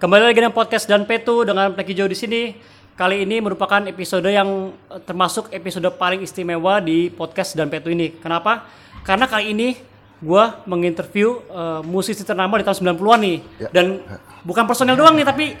[0.00, 2.56] Kembali lagi dengan podcast dan Petu dengan Pleki Jo di sini.
[2.96, 8.16] Kali ini merupakan episode yang eh, termasuk episode paling istimewa di podcast dan Petu ini.
[8.16, 8.64] Kenapa?
[9.04, 9.76] Karena kali ini
[10.24, 13.38] gua menginterview eh, musisi ternama di tahun 90-an nih.
[13.60, 13.68] Ya.
[13.76, 14.00] Dan
[14.40, 15.60] bukan personel doang nih tapi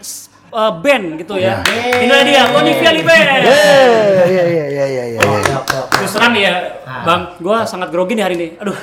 [0.50, 1.62] eh, band gitu ya.
[1.66, 3.26] Ini dia Tony Viali Band.
[3.46, 5.20] Iya iya iya iya iya.
[5.22, 5.58] iya.
[5.94, 6.54] Terus terang nih ya,
[7.06, 8.48] Bang, gua sangat grogi nih hari ini.
[8.60, 8.76] Aduh,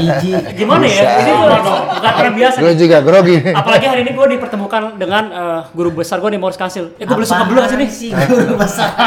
[0.58, 1.02] gimana ya?
[1.22, 2.58] Ini gua bukan orang biasa.
[2.60, 3.36] Gue juga grogi.
[3.40, 6.92] Apalagi hari ini gue dipertemukan dengan eh, guru besar gue nih Morris Kansil.
[7.00, 7.88] Eh gue boleh suka sih nih?
[7.88, 8.90] sih guru besar.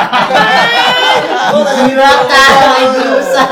[1.78, 2.52] Gila kan
[2.94, 3.50] guru besar.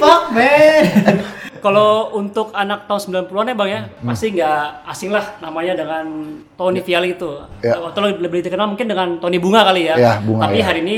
[0.00, 1.35] Fuck man.
[1.66, 6.04] Kalau untuk anak tahun 90-an ya bang ya, pasti nggak asing lah namanya dengan
[6.54, 7.30] Tony Viali itu.
[7.58, 7.74] Ya.
[7.82, 9.94] Atau lebih, dikenal mungkin dengan Tony Bunga kali ya.
[9.98, 10.64] Ya, Bunga, Tapi ya.
[10.64, 10.96] hari ini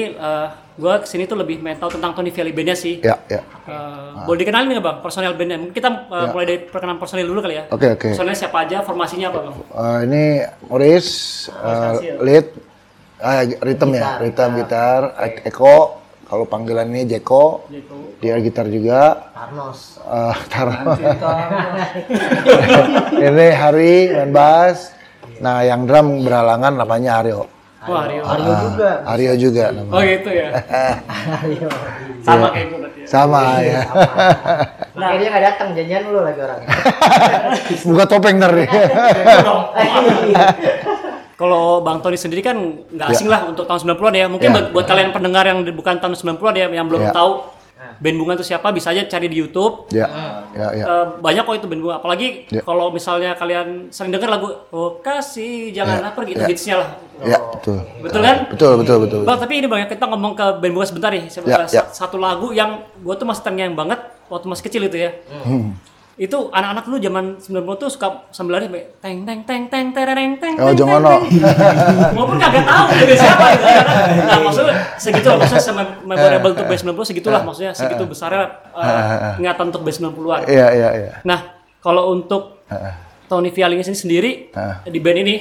[0.79, 3.03] gue ke sini tuh lebih mental tentang Tony Viali bandnya sih.
[3.03, 3.43] Ya ya.
[3.67, 5.59] Eh, Boleh dikenalin nggak bang personel bandnya?
[5.59, 7.65] Mungkin kita eh, mulai dari perkenalan personel dulu kali ya.
[7.75, 8.09] Oke oke.
[8.15, 9.55] Personelnya siapa aja, formasinya apa bang?
[9.59, 10.23] Eh, ini
[10.71, 11.09] Morris,
[11.51, 12.47] eh, lead,
[13.19, 17.65] ah, rhythm ya, rhythm gitar, E- Eko, kalau panggilan ini Jeko,
[18.21, 19.33] dia gitar juga.
[19.33, 19.97] Carlos.
[20.05, 20.77] Eh, taruh.
[23.33, 24.93] ini Hari main bass.
[25.41, 27.49] Nah yang drum beralangan namanya Aryo.
[27.89, 28.21] Wah Rio.
[28.29, 28.91] Aryo juga.
[29.09, 29.97] Aryo juga namanya.
[29.97, 30.49] Oh gitu ya.
[31.41, 31.69] Aryo.
[32.21, 33.07] Sama kayak gue berarti ya.
[33.09, 33.83] Sama ya.
[34.99, 36.59] Nah, dia nggak datang janjian lu lagi orang.
[37.87, 38.67] Buka topeng ntar nih.
[41.39, 44.27] Kalau Bang Tony sendiri kan nggak asing lah untuk tahun 90-an ya.
[44.27, 44.55] Mungkin Ya.
[44.59, 47.15] buat, buat kalian pendengar yang bukan tahun 90-an ya, yang belum Ya.
[47.15, 47.47] tahu
[47.79, 49.87] band bunga itu siapa, bisa aja cari di YouTube.
[49.89, 50.07] ya
[50.51, 50.85] ya ya.
[50.85, 51.95] Eh, banyak kok itu band bunga.
[51.97, 52.59] Apalagi Ya.
[52.61, 56.11] kalau misalnya kalian sering dengar lagu Oh kasih jangan Ya.
[56.11, 56.49] apa gitu Ya.
[56.51, 56.91] hitsnya lah.
[57.21, 57.79] Ya betul.
[58.03, 58.37] Betul kan?
[58.51, 59.21] Betul betul betul.
[59.23, 61.31] Bang, tapi ini bang kita ngomong ke band bunga sebentar nih.
[61.31, 61.83] Saya- Ya, ya.
[61.89, 65.11] Satu lagu yang gue tuh masih terngiang banget waktu masih kecil itu ya.
[65.47, 65.79] Hmm.
[66.19, 68.67] Itu anak-anak dulu zaman 90 tuh suka sambil lari
[68.99, 71.23] teng teng teng teng tereng teng Oh jangan teng.
[72.11, 73.67] Walaupun kagak tahu dari siapa gitu.
[74.27, 79.71] Nah, maksudnya segitu maksudnya sama memorable untuk base 90 segitulah maksudnya segitu besarnya uh, ingatan
[79.71, 80.51] untuk base 90-an.
[80.51, 81.13] Iya iya iya.
[81.23, 82.67] Nah, kalau untuk
[83.31, 84.51] Tony Viali ini sendiri
[84.91, 85.37] di band ini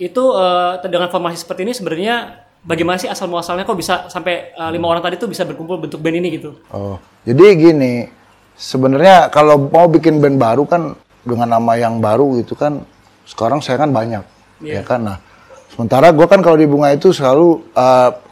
[0.00, 4.70] itu uh, dengan formasi seperti ini sebenarnya bagaimana sih asal muasalnya kok bisa sampai uh,
[4.70, 6.56] lima orang tadi tuh bisa berkumpul bentuk band ini gitu?
[6.70, 6.96] Oh,
[7.26, 8.06] jadi gini,
[8.62, 10.94] sebenarnya kalau mau bikin band baru kan
[11.26, 12.86] dengan nama yang baru gitu kan,
[13.26, 14.22] sekarang saya kan banyak,
[14.62, 15.02] ya kan.
[15.02, 15.18] Nah,
[15.74, 17.66] sementara gue kan kalau di bunga itu selalu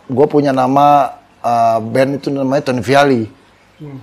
[0.07, 3.27] gue punya nama uh, band itu namanya Tony Viali,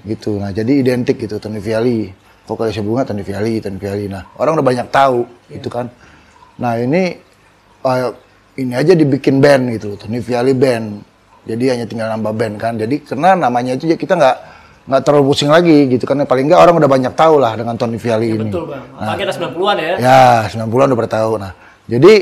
[0.03, 0.35] gitu.
[0.35, 2.11] Nah, jadi identik gitu Tony Viali.
[2.47, 4.07] Vokalisnya bunga Tony Viali, Tony Viali.
[4.07, 5.91] Nah, orang udah banyak tahu, gitu kan.
[6.63, 7.19] Nah, ini
[7.83, 8.15] uh,
[8.55, 11.03] ini aja dibikin band gitu, Tony Viali Band.
[11.43, 12.79] Jadi hanya tinggal nambah band kan.
[12.79, 14.37] Jadi karena namanya itu ya kita nggak
[14.87, 16.23] nggak terlalu pusing lagi gitu kan.
[16.23, 18.49] Paling nggak orang udah banyak tahu lah dengan Tony Viali ini.
[18.49, 18.83] Betul bang.
[18.95, 19.93] Apalagi ada 90-an ya.
[19.99, 20.25] Ya,
[20.55, 21.31] 90-an udah pada tahu.
[21.37, 21.51] Nah,
[21.85, 22.13] jadi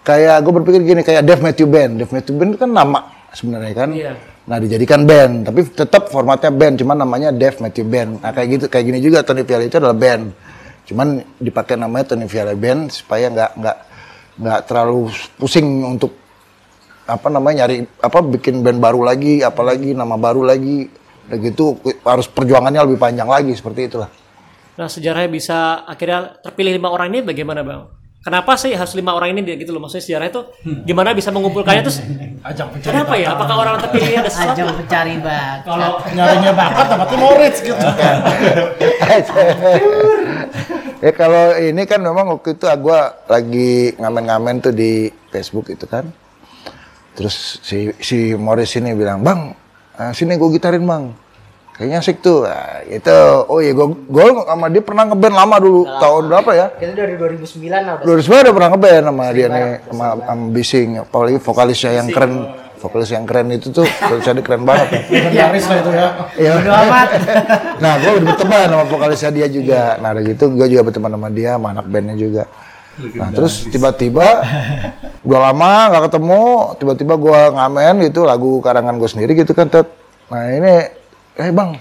[0.00, 1.92] kayak gue berpikir gini, kayak Dave Matthew Band.
[2.00, 3.00] Dave Matthew Band itu kan nama
[3.36, 3.90] sebenarnya kan.
[3.92, 4.12] Iya.
[4.50, 8.18] Nah, dijadikan band, tapi tetap formatnya band, cuman namanya Dave Matthew Band.
[8.18, 10.34] Nah, kayak gitu, kayak gini juga Tony Viali itu adalah band.
[10.90, 13.76] Cuman dipakai namanya Tony Viali Band supaya nggak nggak
[14.40, 16.16] nggak terlalu pusing untuk
[17.06, 20.90] apa namanya nyari apa bikin band baru lagi, apalagi nama baru lagi.
[21.30, 24.10] Udah gitu harus perjuangannya lebih panjang lagi seperti itulah.
[24.74, 27.86] Nah sejarahnya bisa akhirnya terpilih lima orang ini bagaimana bang?
[28.20, 29.86] Kenapa sih harus lima orang ini gitu loh?
[29.86, 30.42] Maksudnya sejarah itu
[30.84, 32.02] gimana bisa mengumpulkannya terus?
[32.40, 33.32] ajang pencari Kenapa ya?
[33.32, 34.58] Apakah orang terpilih ada sesuatu?
[34.58, 35.58] Ajang pencari bakat.
[35.64, 38.16] Kalau nyarinya bakat tapi Moritz gitu kan
[41.04, 46.10] ya kalau ini kan memang waktu itu gue lagi ngamen-ngamen tuh di Facebook itu kan.
[47.16, 49.52] Terus si si Morris ini bilang, bang,
[49.98, 51.04] eh, sini gue gitarin bang.
[51.80, 52.44] Kayaknya asik tuh.
[52.44, 53.16] Nah, itu,
[53.48, 55.88] oh iya gue gue sama dia pernah ngeband lama dulu.
[55.88, 56.66] Tahun berapa ya?
[56.76, 57.40] Kita dari 2009
[57.72, 58.04] lah udah.
[58.04, 60.88] Dulu sebenarnya udah pernah ngeband sama dia nih, sama, sama Bising.
[61.00, 62.34] Apalagi vokalisnya yang keren.
[62.80, 64.88] Vokalis yang keren itu tuh, vokalisnya dia keren banget.
[65.12, 66.08] legendaris lah itu ya
[66.40, 66.52] Iya.
[66.64, 67.08] Amat.
[67.76, 69.80] Nah, gue udah berteman sama vokalisnya dia juga.
[70.00, 72.48] Nah, dari gitu gue juga berteman sama dia, sama anak bandnya juga.
[73.16, 74.26] Nah, terus tiba-tiba
[75.20, 76.42] udah lama nggak ketemu,
[76.76, 79.88] tiba-tiba gue ngamen gitu lagu karangan gue sendiri gitu kan, Tet.
[80.28, 80.74] Nah ini,
[81.36, 81.76] eh bang,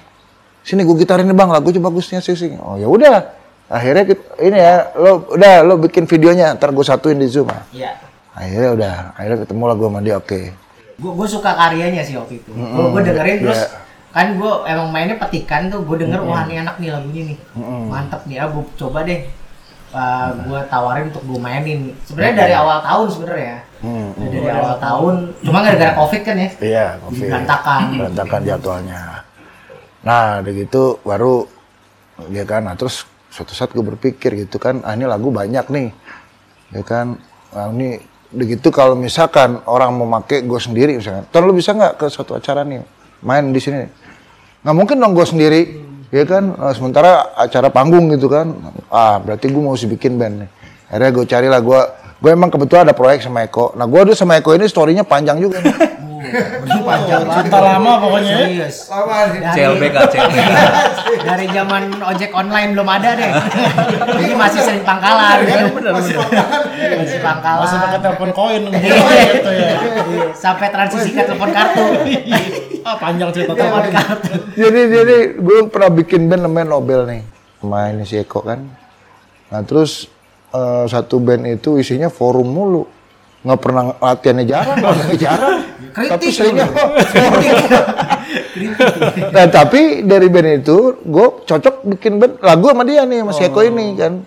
[0.62, 2.56] sini gue gitarin nih bang, lagu coba bagusnya sih sih.
[2.60, 3.32] Oh ya udah,
[3.68, 7.48] akhirnya kit- ini ya, lo udah lo bikin videonya, ntar gue satuin di zoom.
[7.72, 7.96] Iya.
[8.34, 10.42] Akhirnya udah, akhirnya ketemu lah gue sama dia, oke.
[11.00, 12.52] Gue gue suka karyanya sih waktu itu.
[12.52, 13.88] Gue gue dengerin terus Iya.
[14.10, 15.80] kan gue emang mainnya petikan tuh.
[15.88, 17.38] Gue denger wah ini enak nih lagunya nih.
[17.88, 18.52] Mantep nih ya.
[18.52, 19.24] Gue coba deh.
[19.90, 21.80] Uh, gue tawarin untuk gue mainin.
[22.06, 23.56] Sebenarnya dari awal tahun sebenarnya.
[23.80, 25.16] Hmm, Nah, dari awal tahun.
[25.42, 26.50] Cuma gara-gara covid kan ya.
[26.62, 27.26] Iya, covid.
[27.26, 27.82] Berantakan.
[27.98, 29.02] berantakan jadwalnya.
[30.00, 31.36] Nah, udah gitu baru
[32.30, 32.70] ya kan.
[32.70, 35.90] Nah, terus suatu saat gue berpikir gitu kan, ah ini lagu banyak nih.
[36.70, 37.18] ya kan
[37.50, 37.98] nah, ini
[38.30, 42.38] begitu kalau misalkan orang mau make gue sendiri misalkan Ntar lu bisa nggak ke suatu
[42.38, 42.86] acara nih
[43.26, 43.90] main di sini
[44.62, 45.62] nggak mungkin dong gue sendiri
[46.10, 46.44] ya kan?
[46.54, 48.54] Nah, sementara acara panggung gitu kan.
[48.90, 50.50] Ah berarti gue mau mesti bikin band nih.
[50.90, 51.82] Akhirnya gue carilah gue
[52.20, 53.74] gue emang kebetulan ada proyek sama Eko.
[53.78, 55.62] Nah gue tuh sama Eko ini storynya panjang juga
[56.32, 57.36] Bener panjang banget.
[57.42, 58.38] Cerita lama pokoknya ya.
[58.40, 58.76] Serius.
[58.86, 60.50] Dari, CLBK, CLBK.
[61.28, 63.32] dari zaman ojek online belum ada deh.
[64.16, 65.38] Jadi masih sering pangkalan.
[65.44, 65.92] Bener,
[66.96, 67.62] Masih pangkalan.
[67.64, 68.94] Masih pakai telepon koin Iya.
[69.32, 69.70] gitu ya.
[70.32, 71.84] Sampai transisi ke telepon kartu.
[72.80, 74.34] Ah, panjang cerita Telepon kartu.
[74.56, 77.22] jadi jadi gue pernah bikin band namanya Nobel nih
[77.62, 78.66] main si Eko kan
[79.46, 80.08] nah terus
[80.50, 82.88] eh, satu band itu isinya forum mulu
[83.40, 85.60] nggak pernah latihannya jarang latihannya jarang.
[85.90, 86.68] Kritik tapi seringnya
[89.34, 93.66] nah tapi dari band itu gue cocok bikin band lagu sama dia nih si Eko
[93.66, 94.22] ini kan.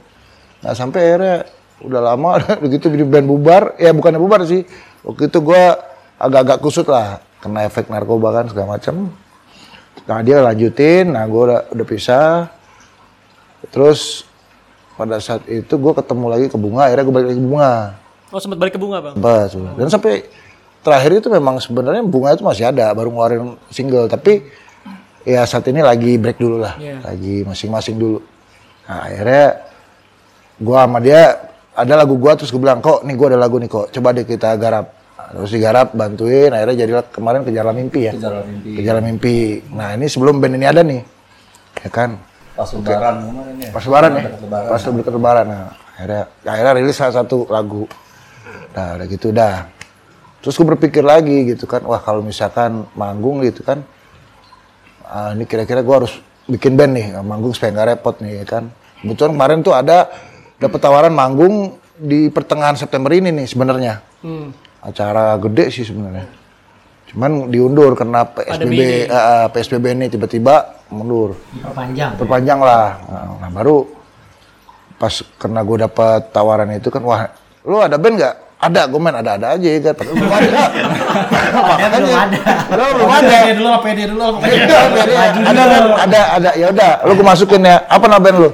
[0.62, 1.36] Nah sampai akhirnya
[1.82, 2.30] udah lama
[2.64, 3.62] begitu bikin band bubar.
[3.78, 4.66] Ya bukannya bubar sih.
[5.06, 5.62] Waktu itu gue
[6.18, 9.10] agak-agak kusut lah kena efek narkoba kan segala macam
[10.02, 12.50] nah dia lanjutin nah gue udah udah pisah.
[13.70, 14.26] Terus
[14.98, 17.74] pada saat itu gue ketemu lagi ke bunga akhirnya gue balik lagi ke bunga
[18.32, 19.14] Oh sempat balik ke bunga bang.
[19.14, 19.72] Sempat, sempat.
[19.76, 20.12] Dan sampai
[20.80, 24.08] terakhir itu memang sebenarnya bunga itu masih ada, baru ngeluarin single.
[24.08, 24.40] Tapi
[25.22, 27.04] ya saat ini lagi break dulu lah, Iya.
[27.04, 28.18] lagi masing-masing dulu.
[28.82, 29.44] Nah akhirnya
[30.56, 31.22] gua sama dia
[31.72, 34.24] ada lagu gua terus gue bilang kok nih gua ada lagu nih kok coba deh
[34.24, 34.92] kita garap
[35.32, 38.70] terus digarap bantuin akhirnya jadilah kemarin ke jalan mimpi ya Jalan mimpi.
[38.76, 39.36] ke jalan mimpi
[39.72, 41.00] nah ini sebelum band ini ada nih
[41.78, 42.20] ya kan
[42.52, 43.70] Pas lebaran kemarin ya.
[43.72, 44.68] pas lebaran ya Dekat lebaran.
[44.68, 45.64] pas lebaran nah,
[45.96, 47.88] akhirnya akhirnya rilis salah satu lagu
[48.72, 49.68] nah udah gitu dah.
[50.42, 53.86] Terus gue berpikir lagi gitu kan wah kalau misalkan manggung gitu kan
[55.06, 56.18] ah, ini kira-kira gue harus
[56.50, 58.64] bikin band nih manggung supaya nggak repot nih ya kan.
[59.02, 60.10] Kebetulan kemarin tuh ada
[60.58, 64.02] dapet tawaran manggung di pertengahan September ini nih sebenarnya.
[64.82, 66.26] Acara gede sih sebenarnya.
[67.12, 71.36] Cuman diundur karena PSBB ah, PSBB ini tiba-tiba mundur.
[71.60, 72.12] Perpanjang.
[72.16, 72.86] perpanjang lah.
[73.04, 73.84] Nah, nah, baru
[74.96, 77.26] pas karena gue dapat tawaran itu kan wah
[77.66, 78.36] lu ada band nggak?
[78.62, 79.94] Ada, gue main ada-ada aja ya kan.
[79.98, 80.48] Padahal belum ada.
[81.82, 82.38] Ada belum ada.
[82.70, 83.26] Padahal belum ada.
[83.26, 84.22] Pede dulu, lah, pede dulu.
[84.38, 84.54] pokoknya.
[84.54, 85.02] Ada, ada,
[85.50, 87.76] ada, band, ada, ada, ya udah, lu gue masukin ya.
[87.90, 88.50] Apa nama band lu?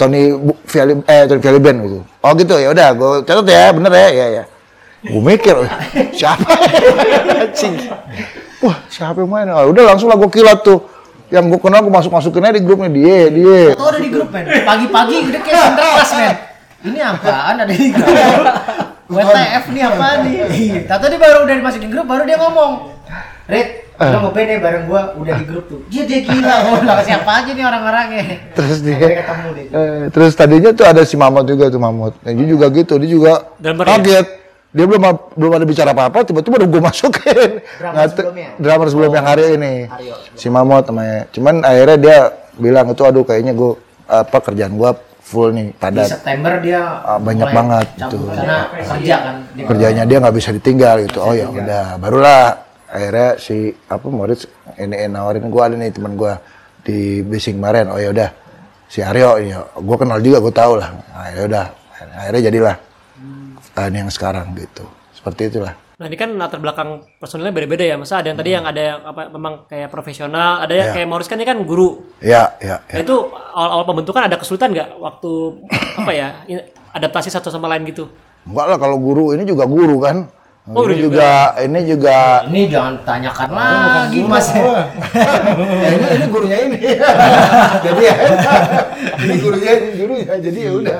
[0.00, 1.98] Tony Bu- Viali, eh Tony Viali Band gitu.
[2.24, 4.44] Oh gitu ya udah, gue catat ya, bener ya, ya ya.
[5.04, 5.56] Gue mikir,
[6.16, 6.52] siapa?
[8.60, 9.48] Wah, siapa yang main?
[9.52, 10.88] Ah, udah langsung lah gue kilat tuh.
[11.28, 13.76] Yang gue kenal gue masuk masukin aja di grupnya dia, dia.
[13.76, 14.44] Tuh ada di grup men.
[14.44, 16.34] Pagi-pagi udah kayak sinterklas men.
[16.80, 18.08] Ini apaan ada di grup?
[19.10, 20.36] WTF nih apaan nih?
[20.86, 22.72] Tato dia baru udah dimasukin grup baru dia ngomong.
[23.44, 23.68] Rit,
[23.98, 25.80] lo ngeband ya bareng gua udah di grup tuh.
[25.86, 28.22] Dia dia gila, gua bilang siapa aja nih orang-orangnya.
[28.52, 29.66] Terus dia, Akhirnya ketemu deh.
[29.68, 32.14] eh, terus tadinya tuh ada si Mamut juga tuh Mamut.
[32.20, 33.90] Nah, dia juga gitu, dia juga Drummer ya?
[33.92, 34.26] kaget.
[34.70, 35.02] Dia belum
[35.34, 37.50] belum ada bicara apa-apa, tiba-tiba udah gue masukin.
[37.76, 38.48] Drummer te- sebelumnya?
[38.56, 39.74] drummer sebelum yang hari ini.
[39.84, 40.14] Aryo.
[40.32, 41.26] Si Mamut namanya.
[41.28, 42.18] Cuman akhirnya dia
[42.54, 43.74] bilang itu aduh kayaknya gue
[44.06, 44.94] apa kerjaan gua
[45.30, 46.08] full nih Di padat.
[46.10, 48.18] September dia Ah, banyak banget gitu.
[48.34, 49.34] Karena kerja kan.
[49.54, 51.18] Dia Kerjanya dia nggak bisa ditinggal gitu.
[51.22, 56.42] Oh ya udah, barulah akhirnya si apa Moritz ini nawarin gua ada nih teman gua
[56.82, 57.94] di bising kemarin.
[57.94, 58.28] Oh ya udah,
[58.90, 60.90] si Aryo ya, gua kenal juga, gua tahu lah.
[60.90, 61.64] Nah, ya udah,
[62.18, 62.76] akhirnya jadilah
[63.78, 64.82] uh, ini yang sekarang gitu.
[65.14, 65.74] Seperti itulah.
[66.00, 68.00] Nah ini kan latar belakang personilnya beda-beda ya.
[68.00, 70.94] Masa ada yang tadi yang ada yang apa memang kayak profesional, ada yang Ya.
[70.96, 72.08] kayak Morris kan ini kan guru.
[72.24, 73.04] Ya, ya, Nah, ya.
[73.04, 73.16] itu
[73.52, 75.30] awal-awal pembentukan ada kesulitan nggak waktu
[76.00, 76.26] apa ya
[76.96, 78.08] adaptasi satu sama lain gitu?
[78.48, 80.24] Enggak lah kalau guru ini juga guru kan.
[80.70, 84.54] Oh, ini guru juga, ini juga Ini jangan tanyakan lagi mas.
[84.54, 84.86] Ya,
[85.90, 86.78] ini, ini gurunya ini.
[87.90, 88.14] jadi ya,
[89.18, 90.34] ini gurunya ini gurunya.
[90.38, 90.98] Jadi ya udah.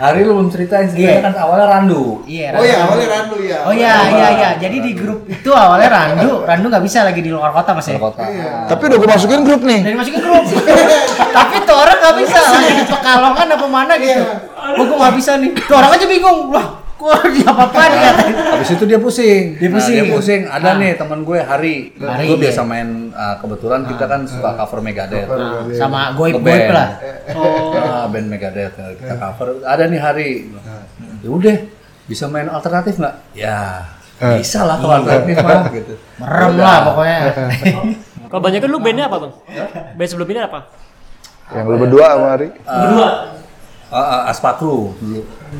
[0.00, 1.26] Hari lu belum ceritain sebenarnya Iya.
[1.28, 2.24] kan awalnya Randu.
[2.24, 2.46] Iya.
[2.56, 2.88] Oh ya, Randu.
[2.88, 3.58] awalnya Randu ya.
[3.68, 4.50] Oh iya iya iya.
[4.56, 8.00] Jadi di grup itu awalnya Randu, Randu nggak bisa lagi di luar kota mas ya.
[8.00, 8.24] Kota.
[8.64, 9.80] Tapi udah gue masukin grup nih.
[9.84, 10.44] Dari masukin grup.
[11.36, 14.24] Tapi tuh orang nggak bisa lagi di Pekalongan apa mana gitu.
[14.56, 15.50] Oh gue nggak bisa nih.
[15.52, 16.48] Tuh orang aja bingung.
[16.48, 18.34] Wah, kok dia apa apa nih katanya.
[18.54, 19.44] Habis itu dia pusing.
[19.56, 19.94] Dia Nah, pusing.
[19.94, 20.40] dia pusing.
[20.46, 20.78] Ada Ah.
[20.78, 21.74] nih teman gue Hari.
[21.94, 22.44] Hari, gue iya.
[22.46, 25.26] biasa main uh, kebetulan kita kan suka cover Megadeth.
[25.26, 26.70] Nah, sama goib goib Ngeband.
[26.70, 26.88] lah.
[27.34, 29.48] Oh, ah, band Megadeth ya, kita cover.
[29.62, 30.28] Ada nih Hari.
[31.20, 31.56] Ya udah,
[32.04, 33.14] bisa main alternatif nggak?
[33.32, 33.86] Ya,
[34.34, 35.94] bisa lah kalau alternatif mah gitu.
[36.16, 37.18] Merem lah pokoknya.
[38.30, 39.32] Kalau banyak kan lu bandnya apa bang?
[39.92, 40.64] Band sebelum ini apa?
[41.52, 42.48] Yang lu berdua sama Ari.
[42.56, 43.08] Berdua.
[43.92, 44.96] Uh, uh, Aspakru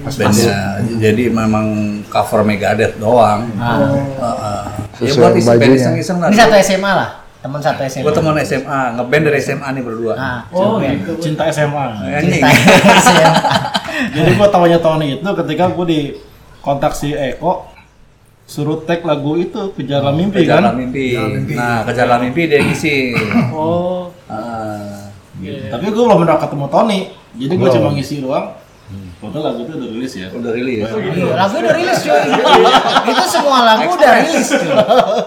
[0.09, 0.59] bandnya
[0.97, 1.67] jadi memang
[2.07, 3.77] cover Megadeth doang Ah.
[3.77, 4.63] Uh, uh.
[4.97, 7.11] ya Sesuai buat isi iseng-iseng lah Ini satu SMA lah.
[7.39, 8.03] Teman satu SMA.
[8.03, 11.19] gue teman SMA ngeband dari SMA nih berdua Ah, Oh, gitu.
[11.21, 11.85] Cinta SMA.
[12.23, 12.49] Cinta
[12.97, 13.31] SMA.
[14.17, 16.17] Jadi gua tawanya Tony itu ketika gua di
[16.59, 17.69] kontak si Eko
[18.45, 20.79] suruh tag lagu itu Kejarlah Mimpi Kejarlah kan.
[20.79, 21.07] mimpi.
[21.53, 23.13] Nah, kejarlah mimpi dia ngisi.
[23.51, 24.09] Oh,
[25.33, 27.01] Ah, Tapi gua belum pernah ketemu Tony.
[27.33, 27.77] Jadi gua Belum.
[27.81, 28.47] cuma ngisi doang.
[29.23, 30.29] Padahal lagu itu udah rilis ya.
[30.29, 30.85] udah rilis.
[30.85, 32.23] Iya, lagu udah rilis cuy.
[33.15, 34.69] itu semua lagu udah rilis cuy.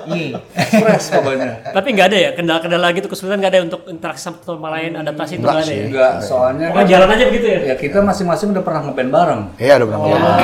[0.05, 0.37] Iya.
[0.53, 1.47] Express pokoknya.
[1.73, 5.41] tapi nggak ada ya kendala-kendala gitu kesulitan nggak ada untuk interaksi sama lain adaptasi itu
[5.41, 5.85] Enggak nggak ada ya.
[5.89, 7.59] Enggak, soalnya Pokoknya jalan aja begitu ya.
[7.65, 9.41] ya kita masing-masing udah pernah ngeband bareng.
[9.57, 10.35] Iya, udah pernah ngomong.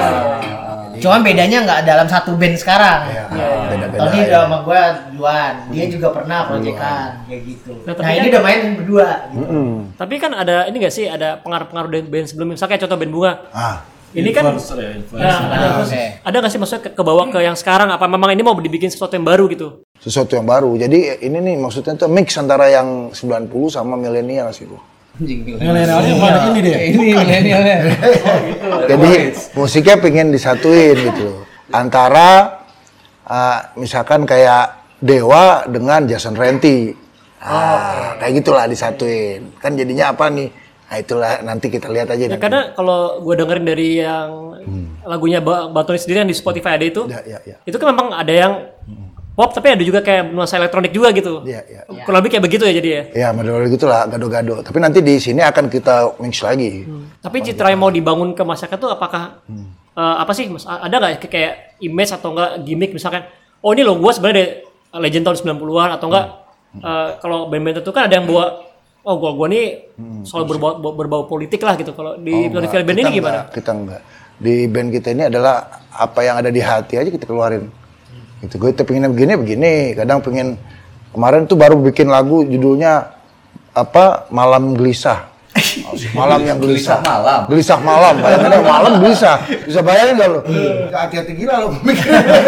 [1.01, 3.00] Cuman bedanya nggak dalam satu band sekarang.
[3.08, 3.67] Iya, Iya, iya.
[3.67, 4.00] beda-beda.
[4.00, 4.24] Tony ya.
[4.24, 7.72] udah sama gue duluan, dia juga pernah proyekan kayak gitu.
[7.81, 9.10] Nah, tapi Nah, ini kan- udah main berdua.
[9.27, 9.41] Gitu.
[9.41, 9.70] Mm-mm.
[9.93, 13.12] Tapi kan ada ini nggak sih ada pengaruh-pengaruh dari band sebelumnya misalnya kayak contoh band
[13.12, 13.34] bunga.
[13.51, 13.77] Ah,
[14.12, 15.15] Ini kan ya, influencer.
[15.15, 16.03] Nah, ada, Ah, terus oke.
[16.22, 18.88] ada nggak sih maksudnya ke, ke bawah ke yang sekarang apa memang ini mau dibikin
[18.88, 19.88] sesuatu yang baru gitu?
[19.98, 20.75] sesuatu yang baru.
[20.75, 24.84] Jadi ini nih maksudnya tuh mix antara yang 90 sama milenial sih, Bro.
[25.12, 26.75] Anjing Milenialnya mana ini deh?
[26.89, 27.77] Ini milenialnya.
[28.91, 29.12] Jadi
[29.53, 31.44] musiknya pengen disatuin gitu.
[31.70, 32.62] Antara
[33.24, 36.96] ah, misalkan kayak Dewa dengan Jason Renti.
[37.38, 39.51] Ah, kayak gitulah disatuin.
[39.58, 40.50] Kan jadinya apa nih?
[40.88, 42.44] Nah itulah nanti kita lihat aja Ya, nanti.
[42.44, 44.30] karena kalau gue dengerin dari yang
[45.01, 47.56] lagunya Ba- Bang Tony sendiri yang di Spotify ada itu, Ya, ya, ya.
[47.63, 48.53] itu kan memang ada yang
[49.31, 51.41] pop tapi ada juga kayak nuansa elektronik juga gitu.
[51.43, 51.81] Ya, ya.
[52.03, 53.01] Kurang lebih kayak begitu ya jadi ya.
[53.15, 54.59] Ya, model gitulah gado-gado.
[54.59, 56.83] Tapi nanti di sini akan kita mix lagi.
[57.17, 59.39] Tapi citra yang mau dibangun ke masyarakat tuh apakah
[59.91, 60.47] eh, apa sih?
[60.47, 60.63] Mas?
[60.63, 63.23] Ada nggak kayak- kayak image atau enggak gimmick misalkan?
[63.59, 64.51] Oh ini loh gue sebenarnya dari
[65.00, 66.27] legend tahun 90-an atau enggak?
[66.71, 68.67] eh, kalau band-band itu kan ada yang bawa
[69.01, 69.89] Oh, gua gua nih
[70.21, 71.89] soal berbau, berbau politik lah gitu.
[71.89, 72.85] Kalau di Oh, enggak.
[72.85, 73.33] Band ini Kita gimana?
[73.33, 74.01] enggak, kita enggak.
[74.38, 75.55] Di band kita ini adalah
[75.89, 77.80] apa yang ada di hati aja kita keluarin.
[78.41, 78.57] Gitu.
[78.57, 80.57] Gue pengen begini begini, kadang pengen
[81.13, 83.13] kemarin tuh baru bikin lagu judulnya
[83.71, 85.31] apa Malam Gelisah.
[86.19, 87.03] Malam yang gelisah.
[87.03, 87.41] Malam.
[87.51, 88.15] Gelisah malam.
[88.24, 89.36] Bayangin malam gelisah.
[89.67, 90.39] Bisa bayangin gak lo?
[90.91, 91.69] Hati-hati gila lo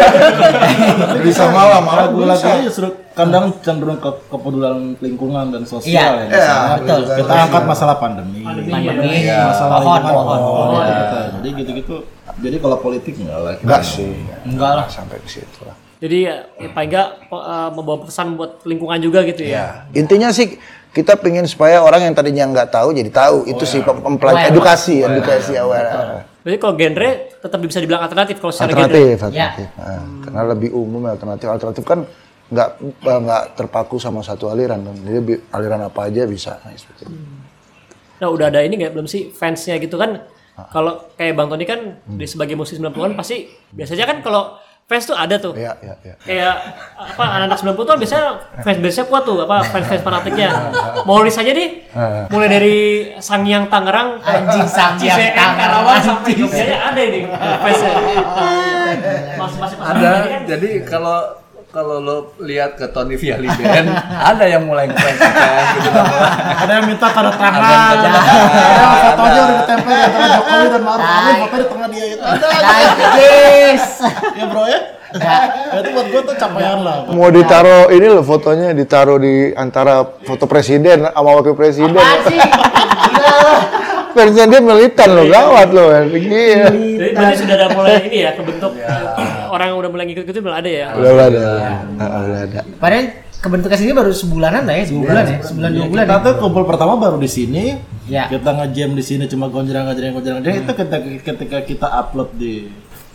[1.20, 2.32] gelisah malam, malam gelisah.
[2.32, 6.26] Lagu-lagunya justru kadang cenderung ke kepedulian lingkungan dan Iya, sosial ya.
[6.32, 7.00] Iya, betul.
[7.22, 10.40] Kita angkat masalah pandemi, Pandemi, masalah pohon, lingkungan, pohon.
[10.40, 11.16] pohon, gitu.
[11.36, 11.96] Jadi gitu-gitu.
[12.40, 13.52] Jadi kalau politik enggak lah.
[13.60, 14.10] Enggak sih.
[14.48, 14.86] Enggak lah.
[14.88, 15.76] Sampai ke situ lah.
[15.98, 19.50] Jadi ya, ya paling enggak eh, membawa pesan buat lingkungan juga gitu ya.
[19.50, 20.58] Ya, intinya sih
[20.90, 23.46] kita pengen supaya orang yang tadinya nggak tahu jadi tahu.
[23.46, 24.50] Itu sih pem- mempelaj- Aware.
[24.50, 26.22] edukasi, edukasi aware.
[26.44, 28.84] Jadi kalau genre tetap bisa dibilang alternatif kalau secara genre.
[28.84, 29.48] Alternatif, Ya.
[29.50, 29.68] alternatif.
[29.74, 31.46] Nah, karena lebih umum alternatif.
[31.48, 31.98] Alternatif kan
[32.44, 32.68] nggak
[33.00, 34.84] nggak terpaku sama satu aliran.
[34.84, 35.18] Jadi
[35.50, 36.60] aliran apa aja bisa.
[36.60, 37.16] Nah, seperti itu.
[38.14, 40.20] Nah udah ada ini nggak belum sih fansnya gitu kan?
[40.70, 43.42] Kalau kayak Bang Tony kan di sebagai musisi 90-an pasti
[43.74, 45.56] biasanya kan kalau fans tuh ada tuh.
[45.56, 46.14] Iya, iya, iya.
[46.20, 46.54] Kayak
[46.94, 48.26] apa anak-anak 90 tuh biasanya
[48.60, 50.50] fans base-nya kuat tuh apa fans-fans fanatiknya.
[51.08, 51.88] Mau list aja nih.
[52.28, 52.76] Mulai dari
[53.16, 56.40] Sangyang Tangerang Anjing Sangyang CCN Tangerang, Karawang sampai anjing.
[56.44, 57.20] Jogja ada ini
[57.60, 57.92] fansnya.
[59.40, 59.98] Masing-masing Ada.
[59.98, 61.18] ini kan Jadi kalau
[61.74, 63.90] kalau lo lihat ke Tony Viali Band,
[64.30, 66.00] ada yang mulai ngefans ngefans gitu.
[66.62, 67.62] Ada yang minta tanda Ada tangan.
[67.66, 68.46] yang tanda tangan.
[68.54, 72.04] Ada yang fotonya udah ditempel di antara Jokowi dan Maruf Amin, foto di tengah dia
[72.06, 72.22] itu.
[72.22, 72.46] Ada.
[73.18, 73.86] Guys.
[74.38, 74.80] Ya bro ya.
[75.14, 75.38] Ya,
[75.78, 77.06] itu buat gue tuh capaian lah.
[77.06, 81.94] Mau ditaruh ini loh fotonya ditaruh di antara foto presiden sama wakil presiden.
[81.94, 82.38] Apaan sih?
[83.14, 83.54] Lo.
[84.14, 85.90] Presiden dia militan loh, gawat loh.
[85.90, 86.70] Iya.
[86.70, 89.02] Jadi berarti sudah ada mulai ini ya kebentuk eh,
[89.54, 90.86] orang yang udah mulai ngikut itu belum ada ya.
[90.98, 91.44] Udah udah ada.
[91.96, 92.60] Ah, Udah ada.
[92.76, 93.04] Padahal
[93.38, 96.04] kebentukan sini baru sebulanan lah ya, sebulan ya, sebulan dua bulan.
[96.04, 96.24] Kita ya.
[96.26, 97.64] tuh kumpul pertama baru di sini.
[98.04, 98.28] Ya.
[98.28, 100.42] Kita ngejam di sini cuma gonjreng gonjreng gonjreng.
[100.42, 102.68] Jadi itu ketika, ketika kita upload di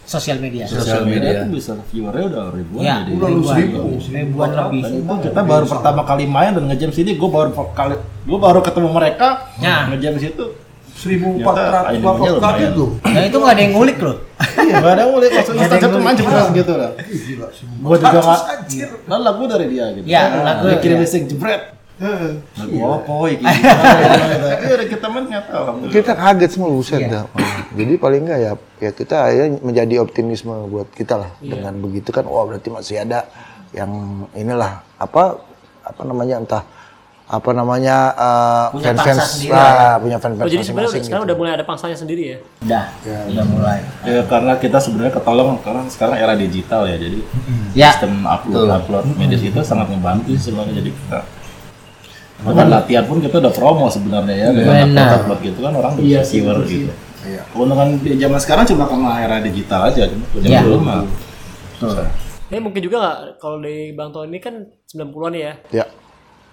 [0.09, 0.65] Sosial media.
[0.65, 1.21] sosial media.
[1.21, 2.81] media, itu bisa viewernya udah ribuan.
[2.81, 3.13] Ya, jadi.
[3.13, 3.57] ribuan,
[4.01, 4.81] ribuan lebih.
[4.81, 7.93] Dan itu kita baru pertama kali main dan ngejam sini, gue baru kali,
[8.25, 9.85] gue baru ketemu mereka, Ya.
[9.85, 10.45] ngejam di situ.
[10.97, 12.89] 1400 kali tuh.
[13.05, 14.17] Dan itu nggak ada yang ngulik loh.
[14.59, 16.19] Iya, gak ada mulai ada yang cuma ngulik.
[16.19, 16.91] cuma gitu lah.
[17.79, 18.39] Gue juga nggak,
[19.07, 20.05] kan lagu dari dia gitu.
[20.05, 21.63] Ya, lagu, Dia kirim listrik jebret.
[21.99, 23.43] Lagu apa iki?
[24.59, 25.91] Iya, udah kita tahu.
[25.91, 27.23] Kita kaget semua buset dah.
[27.75, 32.23] Jadi paling enggak ya ya kita ya menjadi optimisme buat kita lah dengan begitu kan
[32.23, 33.27] wah berarti masih ada
[33.75, 33.91] yang
[34.33, 35.43] inilah apa
[35.83, 36.63] apa namanya entah
[37.29, 41.29] apa namanya eh, Punya fans-fans pangsa sendiri lah, punya fans-fans Oh, jadi sebenarnya sekarang gitu.
[41.29, 42.37] udah mulai ada pangsanya sendiri ya.
[42.65, 42.83] Udah,
[43.29, 43.77] udah mulai.
[44.01, 47.19] Ya karena kita sebenarnya ketolong karena sekarang era digital ya, jadi
[47.77, 47.93] Ya.
[47.93, 51.19] sistem upload upload media itu sangat membantu sebenarnya jadi kita
[52.39, 54.87] Bahkan latihan pun kita udah promo sebenarnya ya dengan Benar.
[54.87, 56.91] upload upload gitu kan orang udah bisa viewer gitu.
[57.51, 60.63] Keuntungan di zaman sekarang cuma karena era digital aja, cuma zaman Ya.
[60.63, 61.03] dulu mah.
[62.49, 64.55] Ini mungkin juga nggak kalau di Bang Tony kan
[64.87, 65.53] 90-an ya.
[65.69, 65.85] Ya.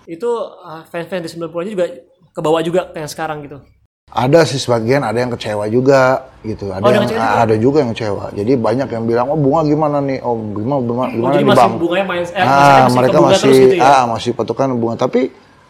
[0.06, 1.84] Itu uh, fans-fans di 90-an juga
[2.30, 3.58] ke bawah juga kayak yang sekarang gitu.
[4.06, 6.70] Ada sih sebagian, ada yang kecewa juga gitu.
[6.70, 7.42] Ada Oh, ada yang kecewa juga?
[7.42, 8.24] ada juga yang kecewa.
[8.38, 10.18] Jadi banyak yang bilang, "Oh, bunga gimana nih?
[10.22, 12.94] Oh, gimana gimana, Oh, gimana jadi nih, masih Bang?" bunganya main eh, ah, maksudnya masih
[12.94, 13.82] mereka masih gitu ya.
[13.82, 14.94] ah masih patokan bunga.
[14.94, 15.20] Tapi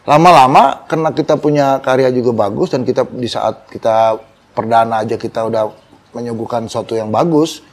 [0.04, 4.20] lama-lama karena kita punya karya juga bagus dan kita di saat kita
[4.52, 5.72] perdana aja kita udah
[6.12, 7.64] menyuguhkan sesuatu yang bagus,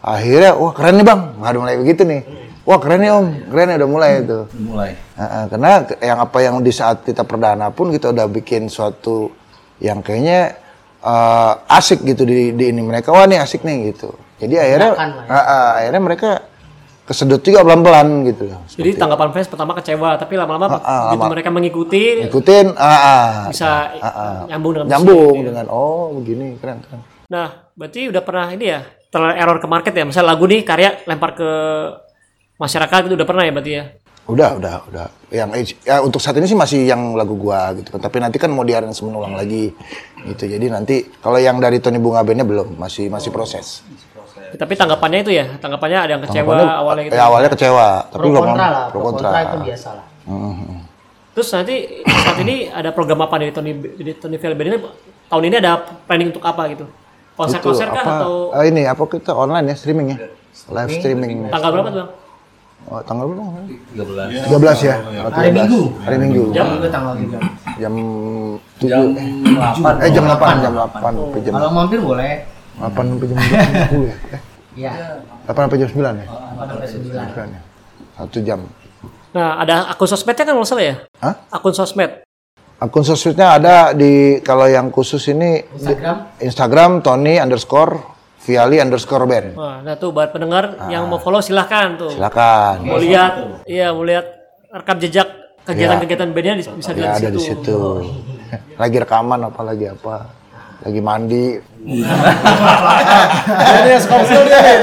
[0.00, 2.20] akhirnya wah keren nih bang, nggak ada mulai begitu nih.
[2.66, 4.38] Wah keren nih om, keren nih udah mulai itu.
[4.58, 4.90] Mulai.
[5.14, 5.70] Heeh, karena
[6.02, 9.30] yang apa yang di saat kita perdana pun kita udah bikin suatu
[9.78, 10.58] yang kayaknya
[10.98, 14.10] eh, asik gitu di, di ini mereka wah nih asik nih gitu.
[14.36, 15.22] Jadi akhirnya Makan ya.
[15.30, 16.30] heeh, akhirnya mereka
[17.06, 18.50] kesedot juga pelan-pelan gitu.
[18.50, 23.94] Jadi tanggapan fans pertama kecewa, tapi lama-lama Ah, begitu mereka mengikuti Ikutin ah, ah, bisa
[24.50, 24.90] nyambung dengan musik.
[24.90, 27.00] nyambung dengan oh begini keren keren.
[27.30, 30.02] Nah, berarti udah pernah ini ya, ter error ke market ya.
[30.02, 31.50] Misal lagu nih karya lempar ke
[32.56, 33.84] masyarakat itu udah pernah ya berarti ya.
[34.26, 35.06] Udah, udah, udah.
[35.30, 38.02] Yang ya untuk saat ini sih masih yang lagu gua gitu kan.
[38.02, 39.70] Tapi nanti kan mau diaranse ulang lagi
[40.26, 40.44] gitu.
[40.50, 43.86] Jadi nanti kalau yang dari Tony Bunga Bandnya belum, masih masih proses.
[44.56, 47.14] Tapi tanggapannya itu ya, tanggapannya ada yang kecewa Tanggapannya, awalnya gitu.
[47.14, 49.28] Ya awalnya kecewa, tapi Pro belum kontra lah, pro kontra.
[49.30, 50.06] kontra itu biasa lah.
[51.36, 51.74] Terus nanti
[52.08, 54.78] saat ini ada program apa dari Tony dari Tony Valley Band ini
[55.28, 55.72] tahun ini ada
[56.08, 56.88] planning untuk apa gitu?
[57.36, 58.12] Konser-konser Itu kah apa?
[58.16, 60.18] atau ah, ini apa kita online ya streaming ya?
[60.72, 61.52] Live streaming.
[61.52, 62.10] tanggal berapa tuh bang?
[62.86, 63.66] Oh, tanggal berapa?
[63.98, 64.46] 13.
[64.46, 64.94] 13 ya?
[65.26, 65.58] Oh, Hari 13.
[65.58, 65.80] Minggu.
[66.00, 66.42] Hari Minggu.
[66.54, 67.38] Jam juga tanggal tiga.
[67.76, 67.94] Jam
[68.78, 69.26] 7 Jam eh,
[69.74, 70.04] 8.
[70.06, 72.32] eh jam 8, jam 8 sampai jam Kalau mampir boleh.
[72.78, 73.50] 8 sampai jam 10
[74.06, 74.14] ya?
[74.30, 74.40] Eh,
[74.76, 74.92] Ya.
[75.44, 76.26] 8 sampai jam 9 ya?
[76.28, 77.24] Sampai sembilan.
[77.26, 77.60] 9 ya.
[78.14, 78.60] Satu jam.
[79.32, 80.94] Nah ada akun sosmednya kan nggak salah ya?
[81.18, 81.34] Hah?
[81.50, 82.22] Akun sosmed.
[82.76, 86.16] Akun sosmednya ada di kalau yang khusus ini di- Instagram.
[86.38, 88.15] Instagram Tony underscore
[88.46, 89.58] Viali underscore band.
[89.58, 92.14] Wah, nah tuh buat pendengar yang mau follow silahkan tuh.
[92.14, 92.86] Silakan.
[92.86, 94.22] Mau lihat, iya mau lihat
[94.70, 95.26] rekam jejak
[95.66, 97.78] kegiatan-kegiatan bandnya di- bisa Ya dilihat ada di di situ.
[98.80, 100.30] Lagi rekaman apa lagi apa?
[100.86, 101.58] Lagi mandi.
[103.66, 104.78] Ini sponsor deh.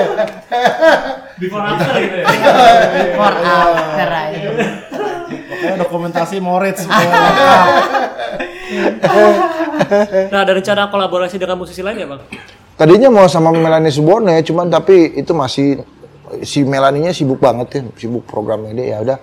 [1.40, 2.28] Before after gitu ya.
[3.16, 4.50] For after aja.
[5.24, 6.84] Pokoknya dokumentasi Moritz.
[10.34, 12.22] Nah ada rencana kolaborasi dengan musisi lain ya bang?
[12.74, 15.82] Tadinya mau sama Melanie Subone, cuman tapi itu masih
[16.42, 19.20] si Melaninya sibuk banget ya, sibuk programnya dia ya udah.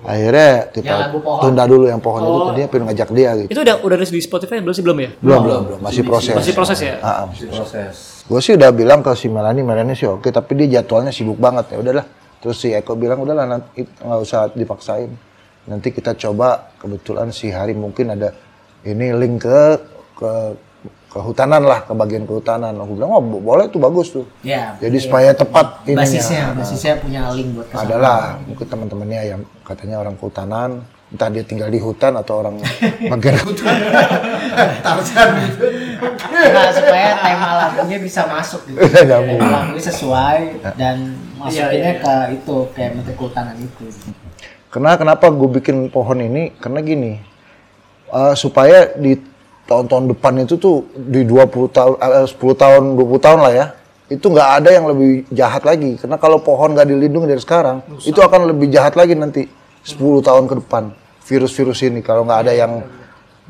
[0.00, 3.50] Akhirnya kita tunda dulu yang pohon itu tadinya pengen ngajak dia gitu.
[3.52, 5.10] Itu udah udah di Spotify belum sih belum ya?
[5.20, 6.32] Belum, belum, belum, masih proses.
[6.32, 6.96] Masih proses ya?
[7.04, 7.24] Ah, ah.
[7.28, 8.24] Proses.
[8.24, 11.76] Gue sih udah bilang ke si Melanie, Melanie sih oke, tapi dia jadwalnya sibuk banget
[11.76, 12.06] ya udahlah.
[12.40, 15.12] Terus si Eko bilang udahlah nanti nggak usah dipaksain.
[15.68, 18.32] Nanti kita coba kebetulan si Hari mungkin ada
[18.88, 19.60] ini link ke
[20.16, 20.32] ke
[21.10, 22.70] kehutanan lah, ke bagian kehutanan.
[22.78, 24.24] Aku bilang oh bo- boleh tuh bagus tuh.
[24.46, 24.78] Ya.
[24.78, 26.06] Jadi supaya tepat ininya.
[26.06, 27.84] Basisnya, basisnya punya link buat ke sana.
[27.86, 30.70] Adalah mungkin teman-temannya yang katanya orang kehutanan,
[31.10, 32.62] entah dia tinggal di hutan atau orang
[33.12, 33.74] bagian hutan.
[36.30, 38.80] Nah, supaya tema lagunya bisa masuk gitu.
[38.80, 40.38] Tema lagunya sesuai
[40.74, 40.96] dan
[41.36, 43.84] masukinnya ke itu kayak menteri kehutanan itu.
[44.70, 46.54] Karena kenapa gue bikin pohon ini?
[46.56, 47.18] Karena gini,
[48.08, 49.18] eh, supaya di
[49.70, 53.66] tahun-tahun depan itu tuh di 20 tahun, eh, 10 tahun, 20 tahun lah ya,
[54.10, 55.94] itu nggak ada yang lebih jahat lagi.
[55.94, 59.46] Karena kalau pohon nggak dilindungi dari sekarang, itu akan lebih jahat lagi nanti
[59.86, 60.90] 10 tahun ke depan.
[61.22, 62.72] Virus-virus ini kalau nggak ada yang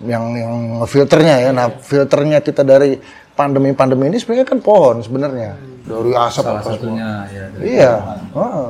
[0.04, 0.52] yang yang
[0.84, 1.50] filternya ya.
[1.56, 3.00] Nah, filternya kita dari
[3.32, 5.56] pandemi-pandemi ini sebenarnya kan pohon sebenarnya.
[5.88, 6.76] Dari asap Salah apa semua.
[6.76, 7.44] satunya ya.
[7.48, 7.92] dari- Iya.
[8.36, 8.68] heeh.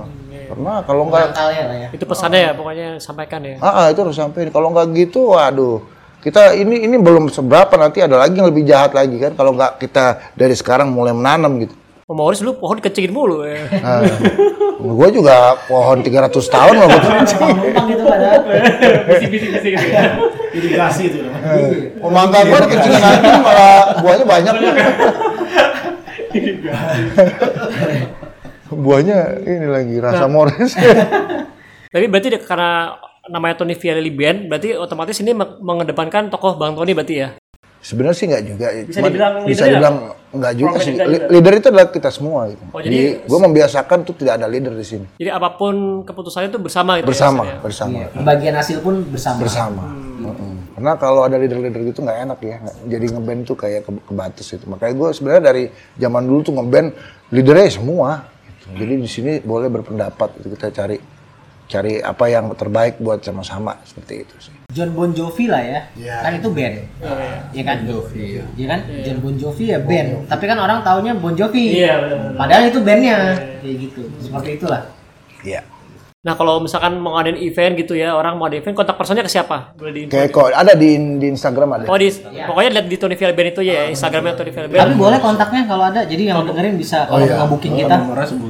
[0.50, 1.88] Karena kalau nggak ya.
[1.94, 3.58] Itu pesannya ya pokoknya sampaikan ya.
[3.62, 4.50] Ah, ah, itu harus sampai.
[4.50, 5.78] Kalau nggak gitu, waduh.
[6.20, 9.80] Kita ini ini belum seberapa nanti ada lagi yang lebih jahat lagi kan kalau nggak
[9.80, 11.72] kita dari sekarang mulai menanam gitu.
[12.04, 13.70] Oh, Maurice dulu pohon dikecilin mulu ya.
[13.70, 14.02] Nah,
[14.82, 16.10] gue juga pohon 300
[16.42, 18.40] tahun loh Numpang gitu padahal.
[19.06, 20.18] Bisik-bisik gitu ya.
[20.50, 21.18] Irigasi itu.
[22.02, 24.54] Oh, mangga gue dikecilin aja malah buahnya banyak.
[28.70, 30.74] buahnya ini lagi rasa mores.
[31.90, 32.94] Tapi berarti dia- karena
[33.30, 37.30] namanya Tony Vialli Band, berarti otomatis ini meng- mengedepankan tokoh Bang Tony berarti ya.
[37.80, 38.66] Sebenarnya sih nggak juga.
[38.76, 39.96] Bisa Cuman dibilang bisa leader dibilang
[40.30, 40.92] nggak juga sih.
[40.92, 41.04] juga?
[41.32, 42.40] Leader itu adalah kita semua.
[42.46, 42.62] Gitu.
[42.68, 45.06] Oh, jadi jadi- gue membiasakan tuh tidak ada leader di sini.
[45.16, 47.00] Jadi apa pun keputusannya itu bersama gitu.
[47.00, 47.56] ya, Bersama, maksudnya.
[47.64, 47.98] bersama.
[48.20, 49.38] Bagian hasil pun bersama.
[49.40, 49.84] bersama.
[50.20, 50.52] Mm-mm.
[50.76, 52.56] Karena kalau ada leader-leader gitu nggak enak ya.
[52.86, 54.64] Jadi ngeband tuh kayak ke, kebatas itu.
[54.68, 55.64] Makanya gue sebenarnya dari
[55.96, 56.88] zaman dulu tuh ngeband
[57.30, 58.28] leadernya semua.
[58.44, 58.66] Gitu.
[58.76, 60.36] Jadi di sini boleh berpendapat.
[60.36, 61.00] Itu kita cari
[61.70, 64.54] cari apa yang terbaik buat sama-sama seperti itu sih.
[64.74, 65.80] John Bon Jovi lah ya.
[66.22, 66.74] Kan itu band.
[67.54, 67.76] Iya kan?
[67.86, 68.42] Jovi.
[68.58, 68.80] Iya kan?
[69.06, 70.26] John Bon Jovi ya band.
[70.26, 71.78] Tapi kan orang taunya Bon Jovi.
[71.78, 72.38] Iya, benar-benar.
[72.38, 73.18] Padahal itu bandnya.
[73.62, 74.02] Kayak gitu.
[74.18, 74.82] Seperti itulah.
[75.46, 75.62] Iya.
[76.20, 79.32] Nah kalau misalkan mau ngadain event gitu ya, orang mau ada event, kontak personnya ke
[79.32, 79.72] siapa?
[79.72, 81.88] Boleh di Kayak kok ada di di Instagram ada.
[81.88, 82.12] Oh di,
[82.44, 84.84] pokoknya lihat di Tony Villa Band itu ya, Instagramnya Tony Villa Band.
[84.84, 86.04] Tapi boleh kontaknya kalau ada.
[86.04, 87.96] Jadi yang dengerin bisa kalau mau booking kita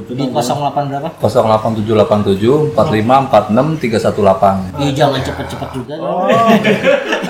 [0.03, 1.07] di 08 berapa?
[1.23, 3.79] 08787 45 46
[4.75, 4.83] 318.
[4.83, 5.93] Ih jangan cepet-cepet juga.
[5.95, 6.27] dong.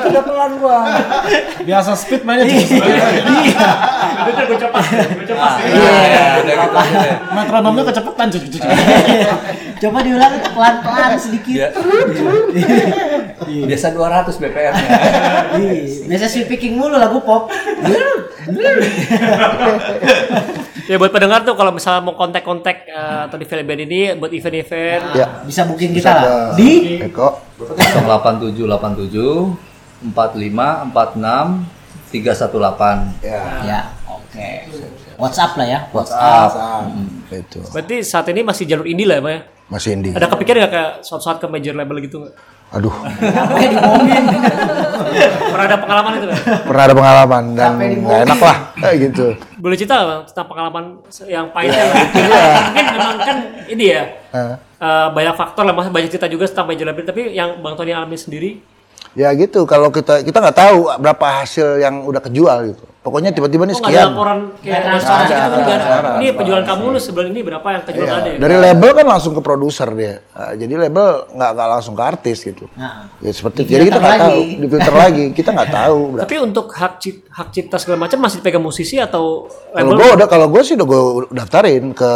[0.10, 0.90] Udah pelan gua.
[1.62, 2.82] Biasa speed mainnya cepet.
[4.26, 5.54] Itu gue cepat, gue cepat.
[5.70, 7.14] Iya, udah gitu deh.
[7.30, 8.50] Metronomnya cuy.
[9.82, 11.72] Coba diulang pelan-pelan sedikit.
[13.46, 13.64] Iya.
[13.68, 14.90] Biasa 200 BPM-nya.
[15.58, 17.50] Ih, Biasa sweet picking mulu lagu pop.
[20.84, 25.02] Ya buat pendengar tuh kalau misalnya mau kontak-kontak eh, Tony Villa Band ini buat event-event,
[25.14, 25.26] Ya.
[25.46, 26.52] Bisa booking kita lah.
[26.58, 33.24] Di Eko 08787 45 46 318.
[33.24, 34.50] ya Ya, oke.
[35.16, 35.80] WhatsApp lah ya.
[35.94, 36.52] WhatsApp.
[37.32, 39.40] itu berarti saat ini masih jalur indie lah ya, Pak ya?
[39.72, 40.12] Masih indie.
[40.12, 42.36] Ada kepikiran nggak kayak suatu saat ke major label gitu nggak?
[42.72, 44.24] Aduh, Apa yang diomongin?
[45.52, 46.42] Pernah ada pengalaman itu nggak?
[46.68, 49.26] pernah ada pengalaman dan nggak enak lah kayak gitu.
[49.60, 50.84] Boleh cerita Bang, tentang pengalaman
[51.28, 51.84] yang pahitnya?
[51.88, 53.38] Mungkin memang kan
[53.72, 54.04] ini ya,
[54.80, 58.20] eh, banyak faktor lah, banyak cerita juga tentang major label, tapi yang Bang Tony alami
[58.20, 58.60] sendiri,
[59.12, 62.86] Ya gitu, kalau kita kita nggak tahu berapa hasil yang udah kejual gitu.
[63.02, 64.08] Pokoknya tiba-tiba nih nggak ada sekian.
[64.08, 65.80] laporan kayak transparan gitu kan?
[65.82, 66.10] ada.
[66.16, 68.38] Ini penjualan kamu lu sebulan ini berapa yang kejual Iya, ada ya?
[68.38, 70.16] Dari label kan langsung ke produser dia.
[70.30, 72.70] Nah, jadi label nggak nggak langsung ke artis gitu.
[72.72, 74.54] Nah, Ya seperti Di jadi kita nggak tahu, lagi.
[74.54, 76.00] di filter lagi kita nggak tahu.
[76.12, 76.22] berapa.
[76.24, 79.98] Tapi untuk hak cipta, hak cipta segala macam masih dipegang musisi atau Kalau label?
[79.98, 82.12] gue udah kalau gue sih udah gue daftarin ke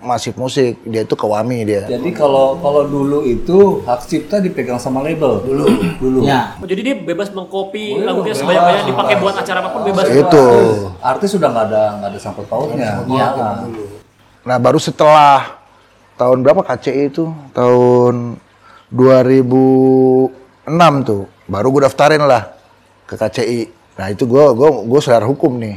[0.00, 1.84] Masif Musik, dia itu ke Wami dia.
[1.84, 5.64] Jadi kalau kalau dulu itu hak cipta dipegang sama label dulu
[6.00, 6.18] dulu.
[6.24, 6.56] ya.
[6.56, 10.04] Oh, jadi dia bebas mengcopy lagunya sebanyak-banyak dipakai buat acara apa pun bebas.
[10.08, 10.46] Itu.
[11.04, 13.04] Artis sudah nggak ada nggak ada sangkut pautnya.
[13.04, 13.28] Iya.
[14.40, 15.60] Nah baru setelah
[16.16, 17.28] tahun berapa KCI itu?
[17.52, 18.40] Tahun
[18.88, 20.32] 2006
[21.04, 22.56] tuh, baru gue daftarin lah
[23.04, 23.68] ke KCI.
[24.00, 25.76] Nah itu gue gue gue sadar hukum nih.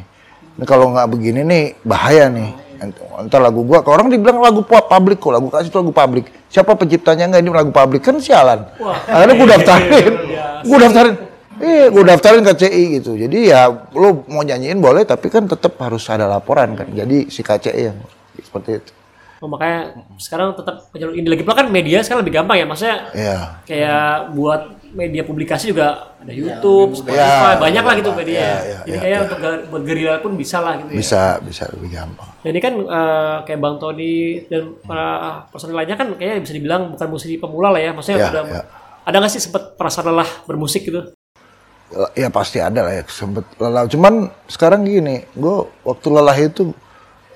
[0.56, 2.63] Ini kalau nggak begini nih bahaya nih.
[2.92, 6.26] Entar lagu gua, kalau orang dibilang lagu pu- publik kok, lagu kasih itu lagu publik.
[6.48, 8.68] Siapa penciptanya nggak ini lagu publik kan sialan.
[9.06, 10.14] Akhirnya gue daftarin,
[10.68, 11.16] gue daftarin.
[11.56, 13.12] Eh, gue daftarin KCI gitu.
[13.14, 16.88] Jadi ya lo mau nyanyiin boleh, tapi kan tetap harus ada laporan kan.
[16.88, 17.98] Jadi si KCI yang
[18.36, 18.92] seperti itu.
[19.38, 22.98] Oh, makanya sekarang tetap jalur indie lagi pula kan media sekarang lebih gampang ya maksudnya
[23.12, 23.38] Iya.
[23.64, 24.62] kayak buat
[24.94, 28.38] media publikasi juga ada YouTube, Spotify, Ya, banyak lah gitu ya, media.
[28.38, 29.24] ya, ya, Jadi ya, kayak ya.
[29.26, 29.40] untuk
[29.82, 30.98] gerila pun bisa lah gitu ya.
[30.98, 32.30] Bisa, bisa lebih gampang.
[32.42, 34.14] Ini kan eh, kayak Bang Tony
[34.48, 35.08] dan para
[35.50, 37.92] personil lainnya kan kayaknya bisa dibilang bukan musisi pemula lah ya.
[37.92, 38.64] Maksudnya Ya, udah ya.
[39.04, 41.02] ada nggak sih sempat perasaan lelah bermusik gitu?
[42.14, 43.86] Ya pasti ada lah ya sempet lelah.
[43.86, 44.14] Cuman
[44.48, 46.74] sekarang gini, gue waktu lelah itu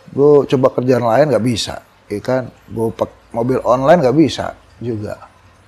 [0.09, 2.49] gue coba kerjaan lain nggak bisa, ya kan?
[2.65, 5.13] Gue pak mobil online nggak bisa juga,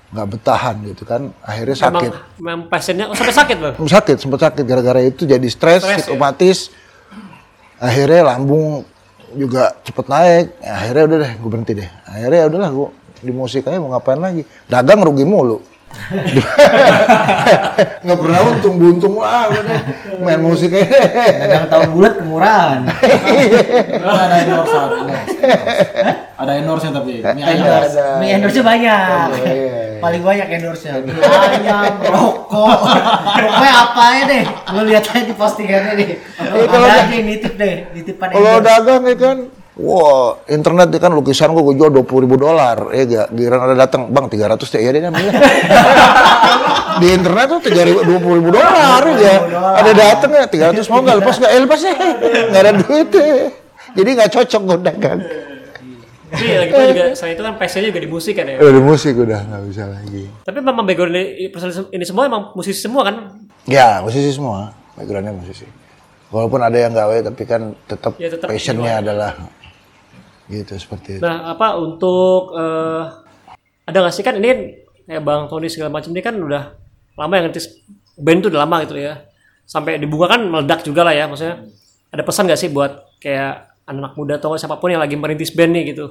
[0.10, 1.30] nggak betahan gitu kan.
[1.46, 3.76] Akhirnya sakit, Memang, memang pasiennya oh, sampai sakit bang.
[3.78, 6.18] sakit, sempet sakit gara-gara itu jadi stres, Stres, ya?
[7.80, 8.84] Akhirnya lambung
[9.38, 10.46] juga cepet naik.
[10.60, 11.90] Ya, akhirnya udah deh, gue berhenti deh.
[12.10, 12.88] Akhirnya ya udahlah gue
[13.20, 14.42] di musik aja mau ngapain lagi?
[14.66, 15.62] Dagang rugi mulu.
[18.04, 19.64] nggak pernah untung buntung lah udah
[20.22, 20.90] main musik aja
[21.46, 22.80] Dagang tahun bulat kemurahan.
[24.10, 24.78] ada endorse
[26.40, 28.06] ada endorse tapi ini Endorse.
[28.24, 29.28] Mie endorse banyak.
[30.00, 31.04] Paling banyak endorse-nya.
[31.04, 32.80] Mie ayam, rokok.
[33.36, 34.44] Rokoknya apa ya deh?
[34.72, 36.10] Lu lihat aja di postingannya deh.
[36.40, 38.68] kalau Ada aja yang nitip deh, nitipan kalau endorse.
[38.72, 39.38] dagang ya kan
[39.80, 43.28] Wah, internet ya kan lukisan gua, gua jual dua puluh ribu dolar, ya gak?
[43.32, 45.32] Giliran ada datang, bang 300 deh, ya deh ambil.
[47.00, 49.36] Di internet tuh tiga ribu, dua puluh ribu dolar ya.
[49.80, 51.52] Ada datang ya, 300 mau nggak lepas nggak?
[51.56, 51.96] Eh, lepas deh,
[52.52, 53.48] nggak ada duit deh.
[53.96, 55.20] Jadi nggak cocok gua dagang.
[56.30, 58.58] Tapi lagi pula juga selain itu kan passionnya juga di musik kan ya.
[58.60, 60.24] Udah musik udah nggak bisa lagi.
[60.44, 63.16] Tapi memang background ini, semua emang musisi semua kan?
[63.64, 65.66] Ya, musisi semua, backgroundnya musisi.
[66.30, 69.34] Walaupun ada yang gawe, tapi kan tetap Ya, tetap passionnya adalah
[70.50, 71.22] gitu seperti itu.
[71.22, 73.04] Nah, apa untuk eh,
[73.86, 76.74] ada nggak sih kan ini kayak Bang Tony segala macam ini kan udah
[77.18, 77.86] lama yang ngetis
[78.18, 79.24] band tuh udah lama gitu ya.
[79.70, 81.70] Sampai di bunga kan meledak juga lah ya maksudnya.
[82.10, 85.72] Ada pesan nggak sih buat kayak anak muda atau siapa pun yang lagi merintis band
[85.78, 86.06] nih gitu.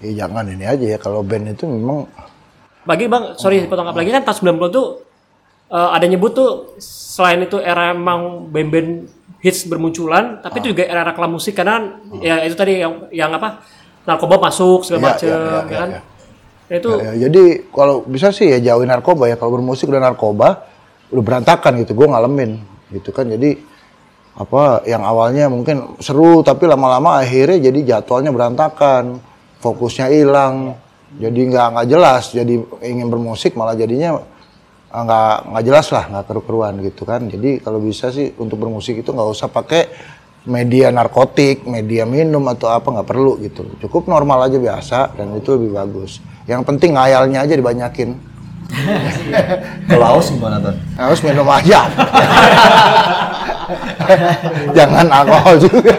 [0.00, 2.08] Ya jangan ini aja ya kalau band itu memang
[2.80, 4.86] Bagi Bang, sorry potong apalagi kan tahun 90 tuh
[5.68, 11.12] eh, ada nyebut tuh selain itu era emang band-band hits bermunculan, tapi itu juga era-era
[11.16, 13.60] kelam musik karena ya itu tadi yang yang apa?
[14.00, 15.88] narkoba masuk segala Ya, macem ya, ya, ya ya, kan.
[15.88, 16.00] ya.
[16.70, 19.36] Ya, itu Ya, ya, jadi kalau bisa sih ya jauhin narkoba ya.
[19.36, 20.48] Kalau bermusik udah narkoba,
[21.12, 21.92] udah berantakan gitu.
[21.92, 22.62] Gue ngalamin
[22.94, 23.28] gitu kan.
[23.28, 23.60] Jadi
[24.34, 29.20] apa yang awalnya mungkin seru tapi lama-lama akhirnya jadi jadwalnya berantakan,
[29.60, 30.78] fokusnya hilang.
[31.10, 32.54] jadi nggak nggak jelas jadi
[32.86, 34.24] ingin bermusik malah jadinya ah,
[34.90, 37.26] nggak nggak jelas lah nggak keru-keruan gitu kan.
[37.30, 39.86] Jadi kalau bisa sih untuk bermusik itu nggak usah pakai
[40.48, 43.66] media narkotik media minum atau apa nggak perlu gitu.
[43.86, 46.18] Cukup normal aja biasa dan itu lebih bagus.
[46.48, 48.16] Yang penting ngayalnya aja dibanyakin.
[49.90, 50.74] Kalau haus gimana tuh?
[50.94, 51.86] harus minum aja.
[54.76, 55.94] Jangan alkohol juga.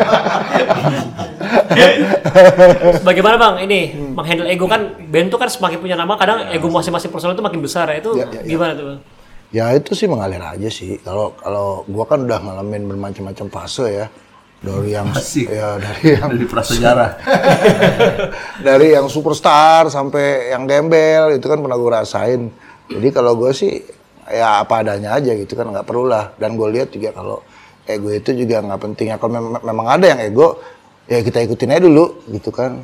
[3.07, 3.55] Bagaimana bang?
[3.67, 3.79] Ini
[4.21, 7.59] menghandle ego kan band tuh kan semakin punya nama kadang ego masing-masing personal itu makin
[7.59, 8.41] besar ya itu Ya, ya, ya.
[8.45, 8.99] gimana tuh bang?
[9.51, 10.95] Ya itu sih mengalir aja sih.
[10.97, 14.07] Kalau kalau gua kan udah ngalamin bermacam-macam fase ya.
[14.61, 15.49] Dari yang Asik.
[15.49, 17.11] ya dari yang Dari prasejarah.
[18.67, 22.41] dari yang superstar sampai yang gembel itu kan pernah gue rasain.
[22.85, 23.81] Jadi kalau gue sih
[24.27, 26.31] ya apa adanya aja gitu kan nggak perlu lah.
[26.37, 27.41] Dan gue lihat juga kalau
[27.83, 29.17] ego itu juga nggak penting ya.
[29.17, 30.61] Kalau mem- memang ada yang ego
[31.07, 32.77] ya kita ikutin aja dulu gitu kan.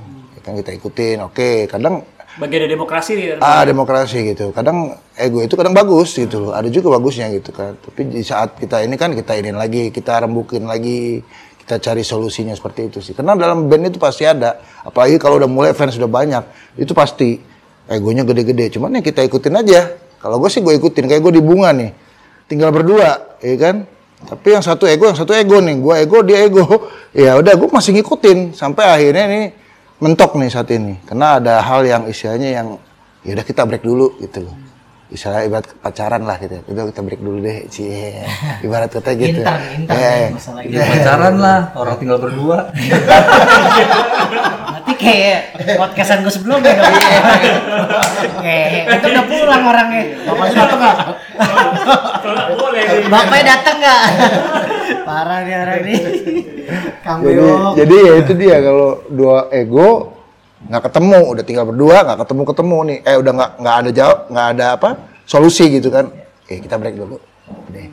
[0.48, 1.18] Ya kan kita ikutin.
[1.28, 2.08] Oke, kadang
[2.40, 3.26] Bagian dari demokrasi nih.
[3.44, 4.56] ah demokrasi gitu.
[4.56, 6.52] Kadang ego itu kadang bagus gitu loh.
[6.56, 7.76] Ada juga bagusnya gitu kan.
[7.76, 11.20] Tapi di saat kita ini kan kita ini lagi kita rembukin lagi
[11.66, 13.12] kita cari solusinya seperti itu sih.
[13.12, 14.56] Karena dalam band itu pasti ada.
[14.88, 17.42] Apalagi kalau udah mulai fans sudah banyak itu pasti
[17.92, 18.80] egonya gede-gede.
[18.80, 20.00] Cuman ya kita ikutin aja.
[20.22, 21.92] Kalau gue sih gue ikutin kayak gue di bunga nih.
[22.48, 23.84] Tinggal berdua ya kan?
[24.24, 25.76] Tapi yang satu ego yang satu ego nih.
[25.76, 26.64] Gue ego dia ego.
[27.18, 28.54] Ya udah gue masih ngikutin.
[28.54, 29.46] Sampai akhirnya nih
[29.98, 30.98] mentok nih saat ini.
[31.06, 32.68] Karena ada hal yang istilahnya yang
[33.26, 34.56] ya udah kita break dulu gitu loh.
[35.08, 38.28] Istilahnya ibarat pacaran lah gitu udah kita break dulu deh cie.
[38.66, 42.58] Ibarat kata gitu Inter, inter Eh, masalah Ya pacaran lah, orang tinggal berdua.
[44.98, 45.40] Kayak
[45.78, 46.94] podcastan gue sebelumnya dong.
[48.42, 50.04] Kayak itu udah pulang orangnya.
[50.26, 50.98] Bapaknya dateng nggak?
[52.58, 52.84] Boleh.
[53.08, 54.02] Bapaknya dateng nggak?
[55.06, 55.96] Parah nih orang ini.
[57.06, 57.44] Kang jadi
[57.80, 60.20] jadi ya itu dia kalau dua ego
[60.68, 64.18] nggak ketemu udah tinggal berdua nggak ketemu ketemu nih eh udah nggak nggak ada jawab
[64.28, 64.90] nggak ada apa
[65.24, 66.10] solusi gitu kan
[66.50, 67.22] eh kita break dulu
[67.72, 67.88] deh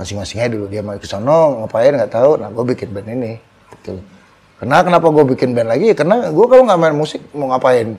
[0.00, 3.36] masing-masing aja dulu dia mau ke sono ngapain nggak tahu nah gue bikin band ini
[3.76, 4.00] gitu
[4.60, 7.96] karena kenapa gue bikin band lagi karena gue kalau nggak main musik mau ngapain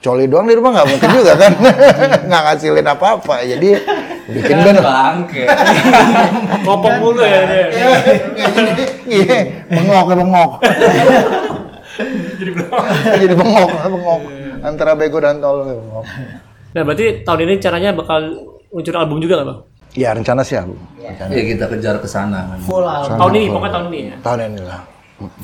[0.00, 1.52] coli doang di rumah nggak mungkin juga kan
[2.32, 3.68] nggak ngasilin apa-apa jadi
[4.32, 5.44] bikin band Bangke.
[6.64, 7.66] Ngopong mulu ya dia.
[9.02, 10.50] Iya, bengok ya bengok.
[13.18, 14.20] Jadi bengok, bengok.
[14.62, 16.04] Antara bego dan tolol ya bengok.
[16.72, 18.20] Nah berarti tahun ini caranya bakal
[18.72, 19.60] muncul album juga nggak bang?
[19.92, 20.72] Ya rencana sih aku.
[21.02, 21.30] Rencana.
[21.34, 22.56] Ya kita kejar ke sana.
[22.64, 23.18] Full album.
[23.20, 24.16] Tahun ini pokoknya tahun ini ya.
[24.24, 24.80] Tahun ini lah.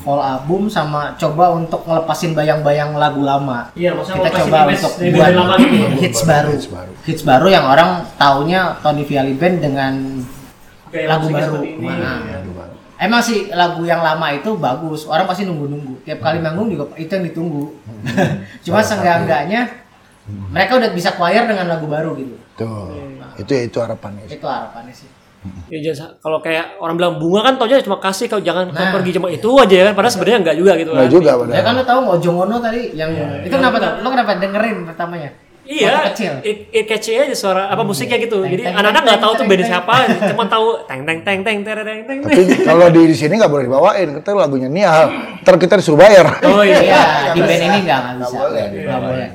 [0.03, 3.71] Full album sama coba untuk ngelepasin bayang-bayang lagu lama.
[3.77, 5.87] Iya, maksudnya kita ngelepasin coba image untuk buat lama gitu.
[6.01, 6.49] hits baru.
[6.51, 6.91] Hits baru.
[7.05, 9.93] Hits baru yang orang taunya Tony Vialli Band dengan
[10.89, 11.53] Gaya lagu musiknya baru.
[11.53, 11.87] seperti ini.
[11.87, 12.19] Nah,
[12.99, 16.03] Emang sih lagu yang lama itu bagus, orang pasti nunggu-nunggu.
[16.03, 17.71] Tiap kali manggung juga itu yang ditunggu.
[18.67, 19.71] Cuma seenggak-enggaknya
[20.51, 22.35] mereka udah bisa choir dengan lagu baru gitu.
[22.59, 22.91] Tuh.
[23.39, 24.27] Itu ya itu harapannya.
[24.27, 24.35] sih.
[24.35, 25.07] Itu harapannya sih.
[25.67, 28.91] Ya, jangan- kalau kayak orang bilang bunga kan taunya cuma kasih kau jangan kau Nah.
[28.91, 31.13] pergi cuma itu aja ya kan padahal sebenarnya enggak juga gitu Nggak kan.
[31.13, 31.63] juga Ya padahal.
[31.63, 33.91] kan lo tahu Ojo Ngono tadi yang itu kenapa tuh?
[33.99, 35.31] Lo kenapa dengerin pertamanya?
[35.63, 36.09] Iya,
[36.41, 38.41] it, catchy aja suara apa musiknya gitu.
[38.41, 39.93] Teng, Jadi anak-anak nggak tahu tuh band siapa,
[40.27, 42.19] cuma tahu teng teng teng teng teng teng teng.
[42.25, 45.13] Tapi kalau di di sini nggak boleh dibawain, kita lagunya Nial.
[45.39, 46.41] Ntar kita disuruh bayar.
[46.41, 46.81] Oh iya.
[46.81, 48.33] Iya, di band ini nggak nggak bisa.
[48.35, 49.27] boleh, Nggak boleh.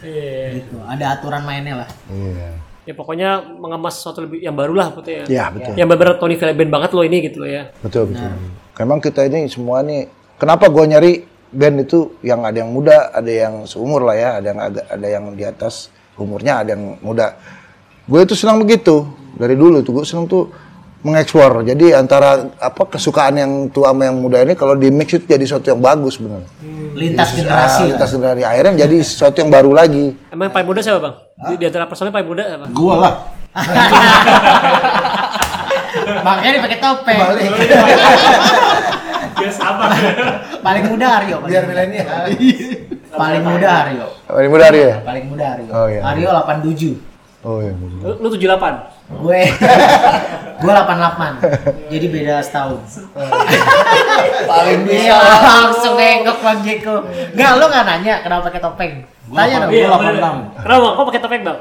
[0.00, 0.42] Iya.
[0.56, 0.76] Gitu.
[0.78, 1.88] Ada aturan mainnya lah.
[2.06, 2.61] Iya.
[2.82, 5.24] Ya pokoknya mengemas sesuatu lebih yang baru lah putih ya.
[5.30, 5.72] Iya, betul.
[5.78, 7.62] Yang benar Tony band banget loh ini gitu loh ya.
[7.78, 8.30] Betul, betul.
[8.82, 13.28] Memang kita ini semua nih, kenapa gua nyari band itu yang ada yang muda, ada
[13.28, 17.36] yang seumur lah ya, ada yang agak ada yang di atas umurnya, ada yang muda.
[18.08, 19.06] Gue itu senang begitu
[19.38, 20.50] dari dulu tuh, gue senang tuh
[21.02, 21.62] mengeksplor.
[21.64, 25.42] Jadi antara apa kesukaan yang tua sama yang muda ini kalau di mix itu jadi
[25.42, 26.42] sesuatu yang bagus benar.
[26.92, 27.88] Lintas Ah, generasi lah.
[27.90, 30.14] lintas generasi akhirnya jadi sesuatu yang baru lagi.
[30.28, 31.14] Emang yang paling muda siapa bang?
[31.42, 32.66] Di, di antara personel paling muda siapa?
[32.70, 33.14] Gua lah.
[36.22, 37.18] Makanya dia pakai topeng.
[39.38, 39.84] Ya sama.
[40.60, 41.36] Paling muda Aryo.
[41.42, 42.30] Biar milenial.
[43.12, 44.06] Paling muda Aryo.
[44.24, 44.96] Paling muda Aryo ya?
[45.04, 45.68] Paling muda Aryo.
[45.68, 46.00] Oh, iya.
[46.06, 46.96] Aryo 87.
[47.44, 47.72] Oh iya.
[47.76, 49.01] Lu, lu 78.
[49.20, 49.40] Gue
[50.62, 51.90] gue 88.
[51.90, 52.80] Jadi beda setahun.
[54.46, 57.02] Paling Iya, langsung nengok Bang Jeko.
[57.34, 58.92] Enggak, lo nggak nanya kenapa pakai topeng?
[59.26, 59.70] Tanya dong.
[59.74, 60.14] Iya, bener.
[60.22, 60.62] 86.
[60.62, 60.86] Kenapa?
[60.94, 61.58] Kok pakai topeng bang?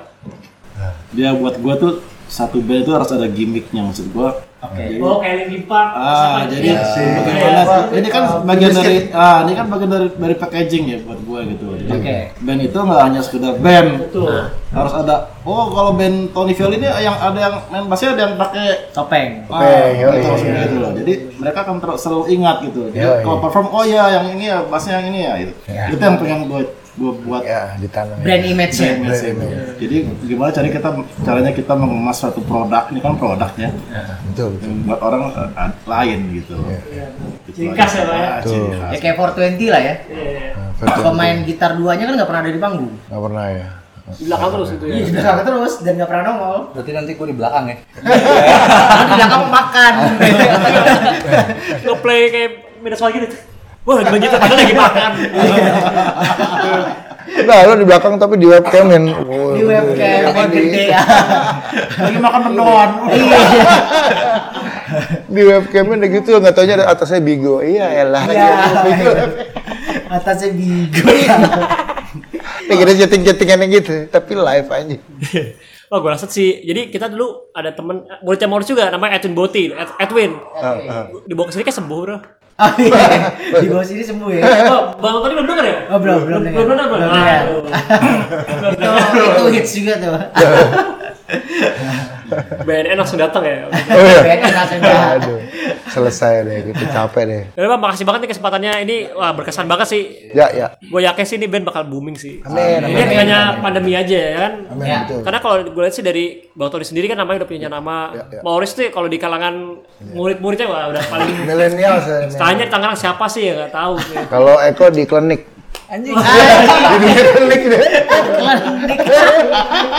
[1.11, 1.93] Dia buat gua tuh
[2.31, 5.01] satu band itu harus ada gimmicknya maksud gua Oke.
[5.01, 5.89] Oh, kayak Linkin Park.
[5.97, 6.85] Ah, jadi Iya.
[7.17, 7.61] bagaimana?
[7.97, 11.65] Ini kan bagian dari ah, ini kan bagian dari dari packaging ya buat gue gitu.
[11.81, 12.15] Jadi Oke.
[12.45, 14.05] band itu nggak hanya sekedar band.
[14.05, 14.53] Betul.
[14.69, 15.33] Harus ada.
[15.49, 19.29] Oh, kalau band Tony Violi ini yang ada yang main bassnya ada yang pakai Topeng.
[19.49, 20.21] Ah, yoi.
[20.21, 20.91] terus gitu loh.
[20.93, 22.81] Jadi mereka akan terus selalu ingat gitu.
[22.93, 23.25] Yoi.
[23.25, 25.53] kalau perform oh ya yang ini ya bassnya yang ini ya itu.
[25.65, 26.61] Itu yang pengen gue
[27.17, 28.17] buat Ya, ditanam.
[28.19, 28.89] Brand image-nya.
[28.95, 29.47] image itu.
[29.79, 30.89] Jadi gimana cari kita
[31.21, 33.69] caranya kita mengemas suatu produk ini kan produk ya
[34.27, 34.55] Betul.
[34.55, 34.71] betul.
[34.85, 36.55] buat orang eh, lain gitu.
[37.51, 37.75] Ciri aja.
[37.75, 38.27] khas ya, Pak, ya?
[38.27, 38.89] Ah, ciri khas.
[38.89, 39.95] Ya kayak 420 lah ya.
[40.05, 40.49] Iya.
[40.53, 41.03] Nah, betul.
[41.03, 42.93] Pemain gitar duanya kan nggak pernah ada di panggung.
[43.07, 43.67] Nggak pernah ya.
[44.11, 44.93] Di belakang terus itu ya.
[44.93, 46.57] Iya, sudah kakak terus dan nggak pernah nongol.
[46.71, 47.77] Berarti nanti gue di belakang ya.
[48.99, 49.93] Di belakang makan.
[51.81, 53.37] Nge-play kayak minus lagi gitu.
[53.81, 55.11] Wah, lagi banyak padahal lagi makan.
[57.31, 59.07] Nah, lo di belakang tapi di webcamin.
[59.23, 60.99] Oh, di webcam yang gede ya.
[61.95, 62.89] Lagi makan mendoan.
[65.31, 67.63] Di webcamin udah gitu nggak taunya ada atasnya bigo.
[67.63, 68.23] Iya, elah.
[68.27, 68.51] Iya.
[70.19, 71.07] Atasnya bigo.
[72.67, 74.97] Nih kira chatting-chattingan gitu, tapi live aja.
[75.87, 76.67] Wah, gue rasa sih.
[76.67, 80.35] Jadi kita dulu ada temen muridnya Morris juga namanya Edwin Boti, Ed- Edwin.
[81.23, 82.17] Dibawa ke sini kayak sembuh, Bro.
[82.65, 83.33] Oh iya.
[83.61, 84.69] Di bawah sini sembuh ya.
[84.69, 85.77] Oh, Bang tadi belum dengar ya?
[85.89, 86.61] Oh, belum, belum belum dengar.
[86.61, 87.41] belum dengar,
[89.33, 90.13] itu hits juga tuh.
[92.63, 93.67] BNN langsung datang ya.
[93.67, 94.19] Oh iya.
[94.23, 95.15] BNN langsung dah.
[95.17, 95.39] Aduh,
[95.89, 97.43] selesai deh, gitu capek deh.
[97.53, 98.71] Ya, Bang, makasih banget nih kesempatannya.
[98.81, 100.03] Ini wah berkesan banget sih.
[100.31, 100.67] Ya, ya.
[100.79, 102.39] Gue yakin sih ini band bakal booming sih.
[102.41, 103.17] Amin, Ini amin.
[103.17, 104.53] hanya pandemi aja ya kan.
[104.71, 104.99] Amin, Ya.
[105.03, 105.19] betul.
[105.21, 107.97] Karena kalau gue lihat sih dari Bang Tony sendiri kan namanya udah punya nama.
[108.11, 108.41] Ya, ya.
[108.41, 111.99] Morris tuh kalau di kalangan murid-muridnya wah udah paling Milenial.
[112.31, 113.93] Sekarangnya di tangan siapa sih ya nggak tahu.
[113.99, 114.15] sih.
[114.27, 115.41] Kalau Eko di klinik.
[115.91, 116.15] Anjing.
[116.15, 116.23] Di
[117.03, 117.83] dunia klinik deh.
[118.31, 118.99] Klinik.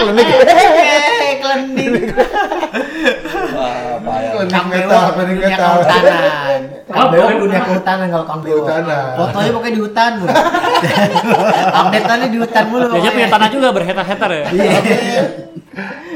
[0.00, 0.26] Klinik.
[1.44, 2.04] Klinik.
[4.02, 5.72] Beo metal, klinik metal.
[5.84, 6.60] kehutanan.
[6.88, 8.64] Kang Beo dunia kehutanan kalau Kang Beo.
[8.64, 9.04] Kehutanan.
[9.20, 10.32] Fotonya pokoknya di hutan mulu.
[11.76, 12.86] Update-nya di hutan mulu.
[12.88, 14.44] Dia aja punya tanah juga berhektar-hektar ya.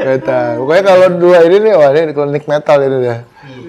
[0.00, 0.48] Metal.
[0.56, 3.20] Pokoknya kalau dua ini nih, wah ini klinik metal ini dah.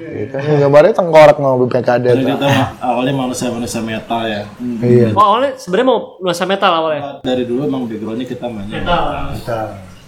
[0.08, 0.36] Gitu.
[0.38, 2.06] Ini gambarnya tengkorak mau BPKD.
[2.08, 2.48] Jadi kita
[2.80, 4.41] awalnya manusia-manusia metal ya.
[4.80, 5.08] Iya.
[5.12, 7.02] Oh, awalnya sebenarnya mau nuansa metal awalnya.
[7.22, 9.67] Dari dulu emang backgroundnya kita mainnya Metal.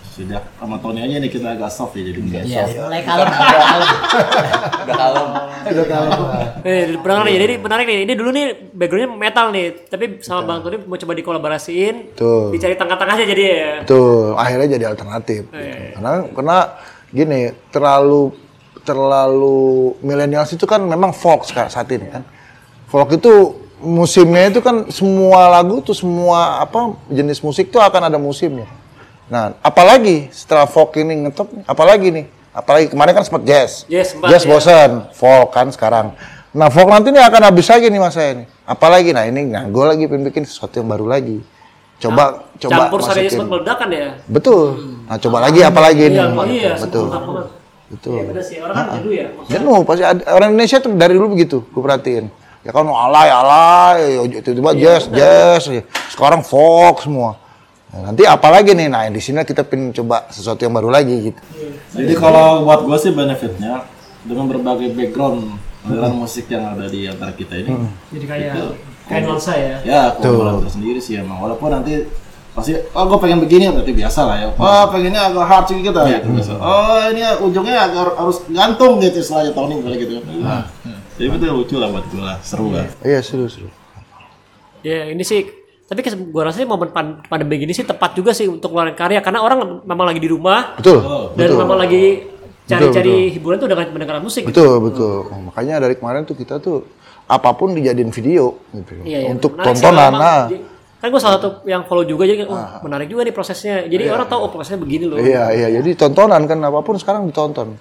[0.10, 3.28] Sejak sama Tony aja nih kita agak soft ya jadi enggak Iya, kalem, mulai kalem.
[4.84, 5.28] Udah kalem.
[5.70, 6.12] Udah tahu.
[6.68, 7.36] Eh, benar nih.
[7.40, 8.00] Jadi menarik nih.
[8.04, 9.66] Ini dulu nih backgroundnya metal nih.
[9.88, 12.20] Tapi sama Bang Tony mau coba dikolaborasiin.
[12.20, 12.52] Tuh.
[12.52, 13.72] Dicari tengah-tengahnya jadi ya.
[13.88, 15.48] Tuh, akhirnya jadi alternatif.
[15.96, 16.58] Karena karena
[17.10, 18.36] gini, terlalu
[18.84, 22.24] terlalu milenials itu kan memang folk sekarang saat ini kan.
[22.89, 28.20] Folk itu musimnya itu kan semua lagu tuh semua apa jenis musik tuh akan ada
[28.20, 28.68] musimnya.
[29.30, 32.26] Nah, apalagi setelah folk ini ngetop, apalagi nih?
[32.50, 33.86] Apalagi kemarin kan sempat jazz.
[33.86, 34.50] Yes, sempat, jazz ya.
[34.50, 36.18] bosan, folk kan sekarang.
[36.50, 38.50] Nah, folk nanti ini akan habis lagi nih masa ini.
[38.65, 41.46] Apalagi nah ini nganggo lagi pengen bikin sesuatu yang baru lagi.
[42.02, 43.30] Coba coba Campur masukin.
[43.30, 44.08] sempat meledakan ya.
[44.26, 44.65] Betul.
[45.06, 46.26] Nah, coba lagi apa lagi nih?
[46.26, 46.72] Iya, iya.
[46.82, 47.08] Betul.
[47.89, 48.21] Betul.
[48.21, 48.58] Iya, bener sih.
[48.62, 49.25] Orang kan jenuh ya.
[49.49, 52.25] Jenuh pasti ada, orang Indonesia tuh dari dulu begitu, gue perhatiin.
[52.62, 53.99] Ya kan alay alay,
[54.43, 55.82] tiba-tiba jazz jazz, ya.
[56.12, 57.39] sekarang folk semua.
[57.89, 58.86] Nah, nanti apa lagi nih?
[58.86, 61.41] Nah di sini kita pengen coba sesuatu yang baru lagi gitu.
[61.97, 63.89] Jadi kalau buat gue sih benefitnya
[64.21, 67.73] dengan berbagai background aliran musik yang ada di antara kita ini,
[68.13, 68.54] Jadi kayak
[69.10, 69.75] kayak nuansa ya.
[69.82, 71.41] ya keunggulan tersendiri sih emang.
[71.41, 72.06] Walaupun nanti
[72.56, 74.48] pasti, oh gue pengen begini, berarti biasa lah ya.
[74.58, 76.28] Oh pengennya agak hard sih kita gitu.
[76.34, 76.54] Biasa.
[76.58, 80.14] Oh ini ujungnya agak harus gantung gitu istilahnya Tony misalnya gitu.
[80.42, 80.64] Nah,
[81.16, 82.88] jadi itu lucu lah buat gue lah, seru lah.
[83.06, 83.70] Iya seru seru.
[84.84, 85.44] Ya ini sih
[85.90, 89.26] tapi gua rasa sih momen pan- pandemi gini sih tepat juga sih untuk ngeluarin karya
[89.26, 91.02] karena orang memang lagi di rumah Betul.
[91.34, 91.60] dan betul.
[91.66, 92.04] memang lagi
[92.70, 94.54] cari-cari hiburan tuh dengan mendengarkan musik gitu.
[94.54, 95.18] Betul betul.
[95.34, 96.86] Oh, makanya dari kemarin tuh kita tuh
[97.26, 99.02] apa pun dijadiin video gitu.
[99.02, 99.28] Iya, iya.
[99.34, 100.12] Untuk Menarik sih, tontonan.
[100.14, 100.22] memang.
[100.22, 100.78] Nah.
[101.00, 103.88] Kan gue salah satu yang follow juga jadi oh menarik juga nih prosesnya.
[103.88, 105.16] Jadi orang tahu oh prosesnya begini loh.
[105.16, 107.80] Iya iya jadi tontonan kan apa pun sekarang ditonton.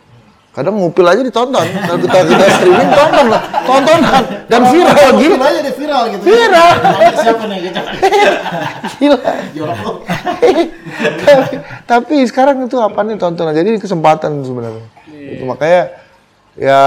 [0.54, 1.66] Kadang ngupil aja ditonton.
[1.66, 5.34] Kalau kita kita streaming tonton lah, tontonan dan viral gitu.
[5.38, 6.22] aja deh viral gitu.
[6.26, 6.70] Viral.
[7.14, 7.80] Siapa nih gitu?
[8.98, 9.18] Gila.
[11.26, 11.54] tapi,
[11.86, 13.54] tapi sekarang itu apa nih tontonan?
[13.54, 14.86] Jadi ini kesempatan sebenarnya.
[15.10, 16.07] Itu makanya
[16.56, 16.80] ya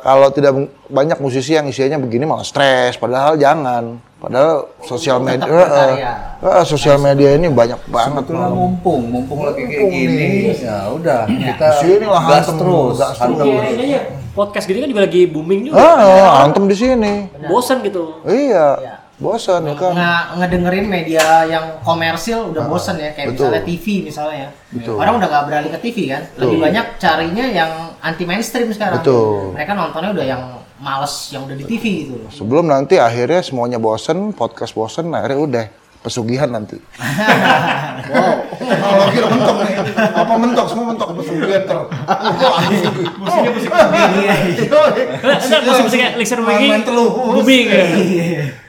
[0.00, 0.56] kalau tidak
[0.88, 2.96] banyak musisi yang isinya begini malah stres.
[2.96, 4.00] Padahal jangan.
[4.16, 5.94] Padahal sosial media, eh,
[6.40, 8.24] eh, sosial media ini banyak banget.
[8.24, 8.56] Sebetulnya malah.
[8.56, 10.26] mumpung, mumpung lagi kayak gini.
[10.56, 12.96] Ya udah, kita Di sini lah gas terus.
[12.96, 14.02] gas Iya, terus.
[14.32, 15.84] podcast gini kan juga lagi booming juga.
[15.84, 17.28] Ah, antem di sini.
[17.44, 18.24] Bosan gitu.
[18.24, 18.95] Iya.
[19.16, 23.48] Bosan ya kan nggak ngedengerin media yang komersil udah bosen ya kayak betul.
[23.48, 24.50] misalnya TV misalnya ya.
[24.70, 24.94] Betul.
[24.96, 26.22] orang udah nggak beralih ke TV kan?
[26.36, 29.00] Lebih banyak carinya yang anti mainstream sekarang.
[29.00, 29.56] Betul.
[29.56, 30.42] mereka nontonnya udah yang
[30.76, 32.28] males yang udah di TV gitu loh.
[32.28, 35.64] Sebelum nanti akhirnya semuanya bosan podcast bosan akhirnya udah
[35.98, 36.76] pesugihan nanti.
[38.06, 38.38] Wow.
[38.54, 39.74] Kalau kira mentok nih.
[40.14, 40.66] Apa mentok?
[40.70, 41.08] Semua mentok.
[41.18, 41.78] Pesugihan ter
[43.18, 43.70] musiknya musik
[44.14, 47.10] Iya, Enggak, musik-musiknya Lixer Main- Wiki main telur.
[47.34, 47.82] booming ya.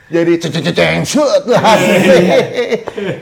[0.08, 1.44] Jadi ceceng shoot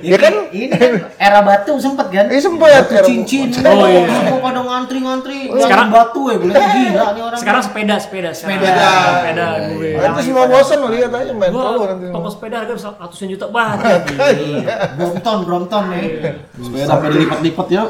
[0.01, 2.87] ya kan ini kan era batu sempet kan Eh, sempet.
[2.87, 4.07] batu cincin Oh, oh, iya.
[4.07, 8.31] semua pada ngantri-ngantri Sekarang- sekarang batu ya gue liat gila nih orang Sekarang sepeda, sepeda.
[8.31, 8.71] Sepeda.
[9.19, 9.47] Sepeda.
[9.67, 9.99] booming.
[9.99, 13.47] itu semua bosan lo lihat aja main Gua nanti toko sepeda harga bisa ratusan juta
[13.51, 14.01] banget.
[14.47, 14.75] Iya.
[14.95, 16.07] Brompton Brompton nih
[16.55, 17.83] Sepeda sampai dilipat-lipat ya.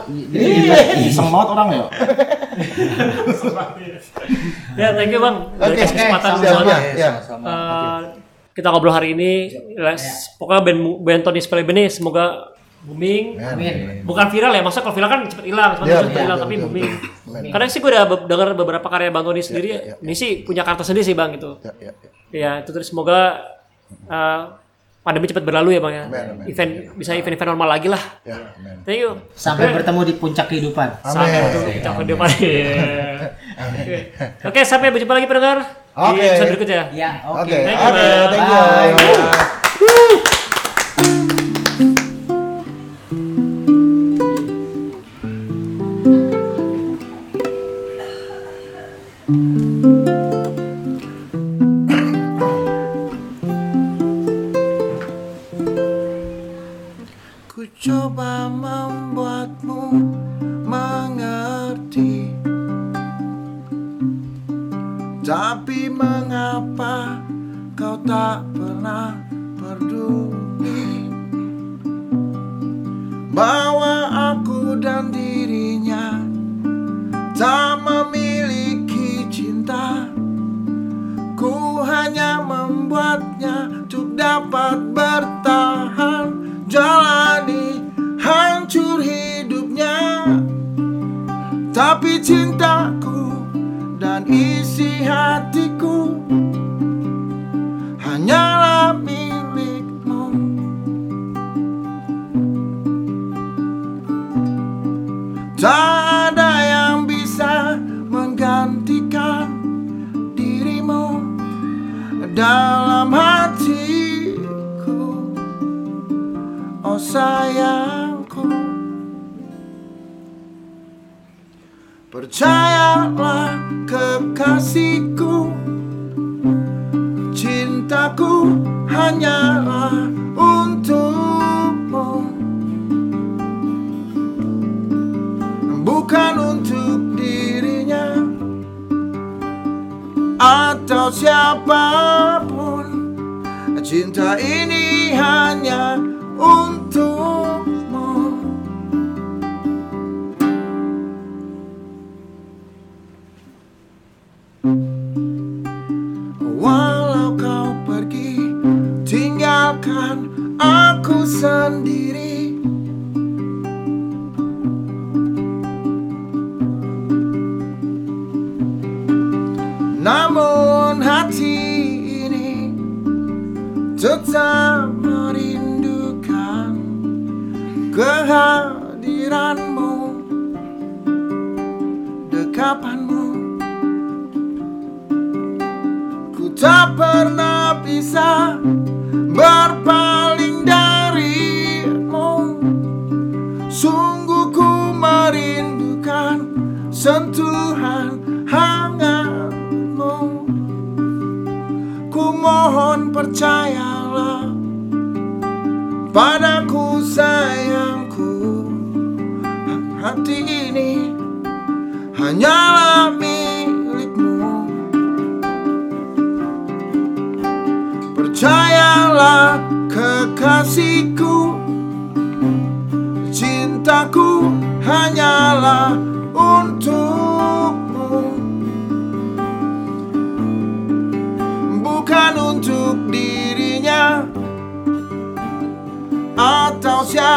[1.05, 1.85] Iseng banget orang ya.
[4.81, 5.37] ya, thank you Bang.
[5.61, 8.25] Kasih kesempatan siap,
[8.57, 8.65] kita.
[8.65, 8.71] ya.
[8.71, 9.31] ngobrol hari ini
[9.77, 14.95] les- pokoknya band band Tony Spelebe ini semoga booming amin bukan viral ya maksudnya kalau
[14.95, 17.51] viral kan cepet hilang cepet, Iya, cepet iya, hilang iya, tapi betul, booming betul.
[17.51, 20.85] karena sih gue udah be- dengar beberapa karya bang Tony sendiri ini sih punya karakter
[20.85, 22.11] sendiri sih bang gitu ya, ya, ya.
[22.33, 23.43] ya itu terus semoga
[24.07, 24.41] eh,
[25.07, 26.47] pandemi cepat berlalu ya bang ya Amin, amin.
[26.51, 28.83] event bisa event-event normal lagi lah ya amin.
[28.83, 31.43] thank you sampai bertemu di puncak kehidupan sampai Amin.
[31.47, 32.29] bertemu di cakap depan
[33.57, 33.97] Oke.
[34.43, 36.21] oke sampai berjumpa lagi pendengar di Oke.
[36.21, 38.29] episode berikutnya ya oke Oke, Thank you, Bang.
[38.29, 38.61] thank you.
[38.61, 39.55] Bye.
[39.79, 40.36] Ku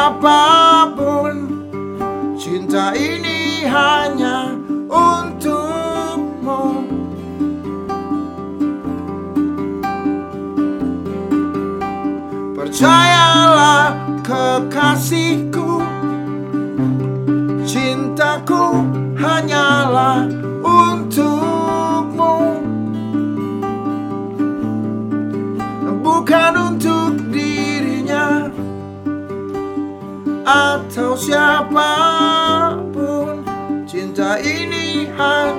[0.10, 1.36] Atau siapa pun
[2.34, 4.57] Cinta ini hanya
[4.89, 6.82] untukmu.
[12.57, 13.93] Percayalah
[14.26, 15.78] kekasihku
[17.70, 18.82] Cintaku
[19.14, 20.39] hanyalah
[31.20, 31.92] siapa
[32.96, 33.44] pun
[33.84, 35.59] Cinta ini hanya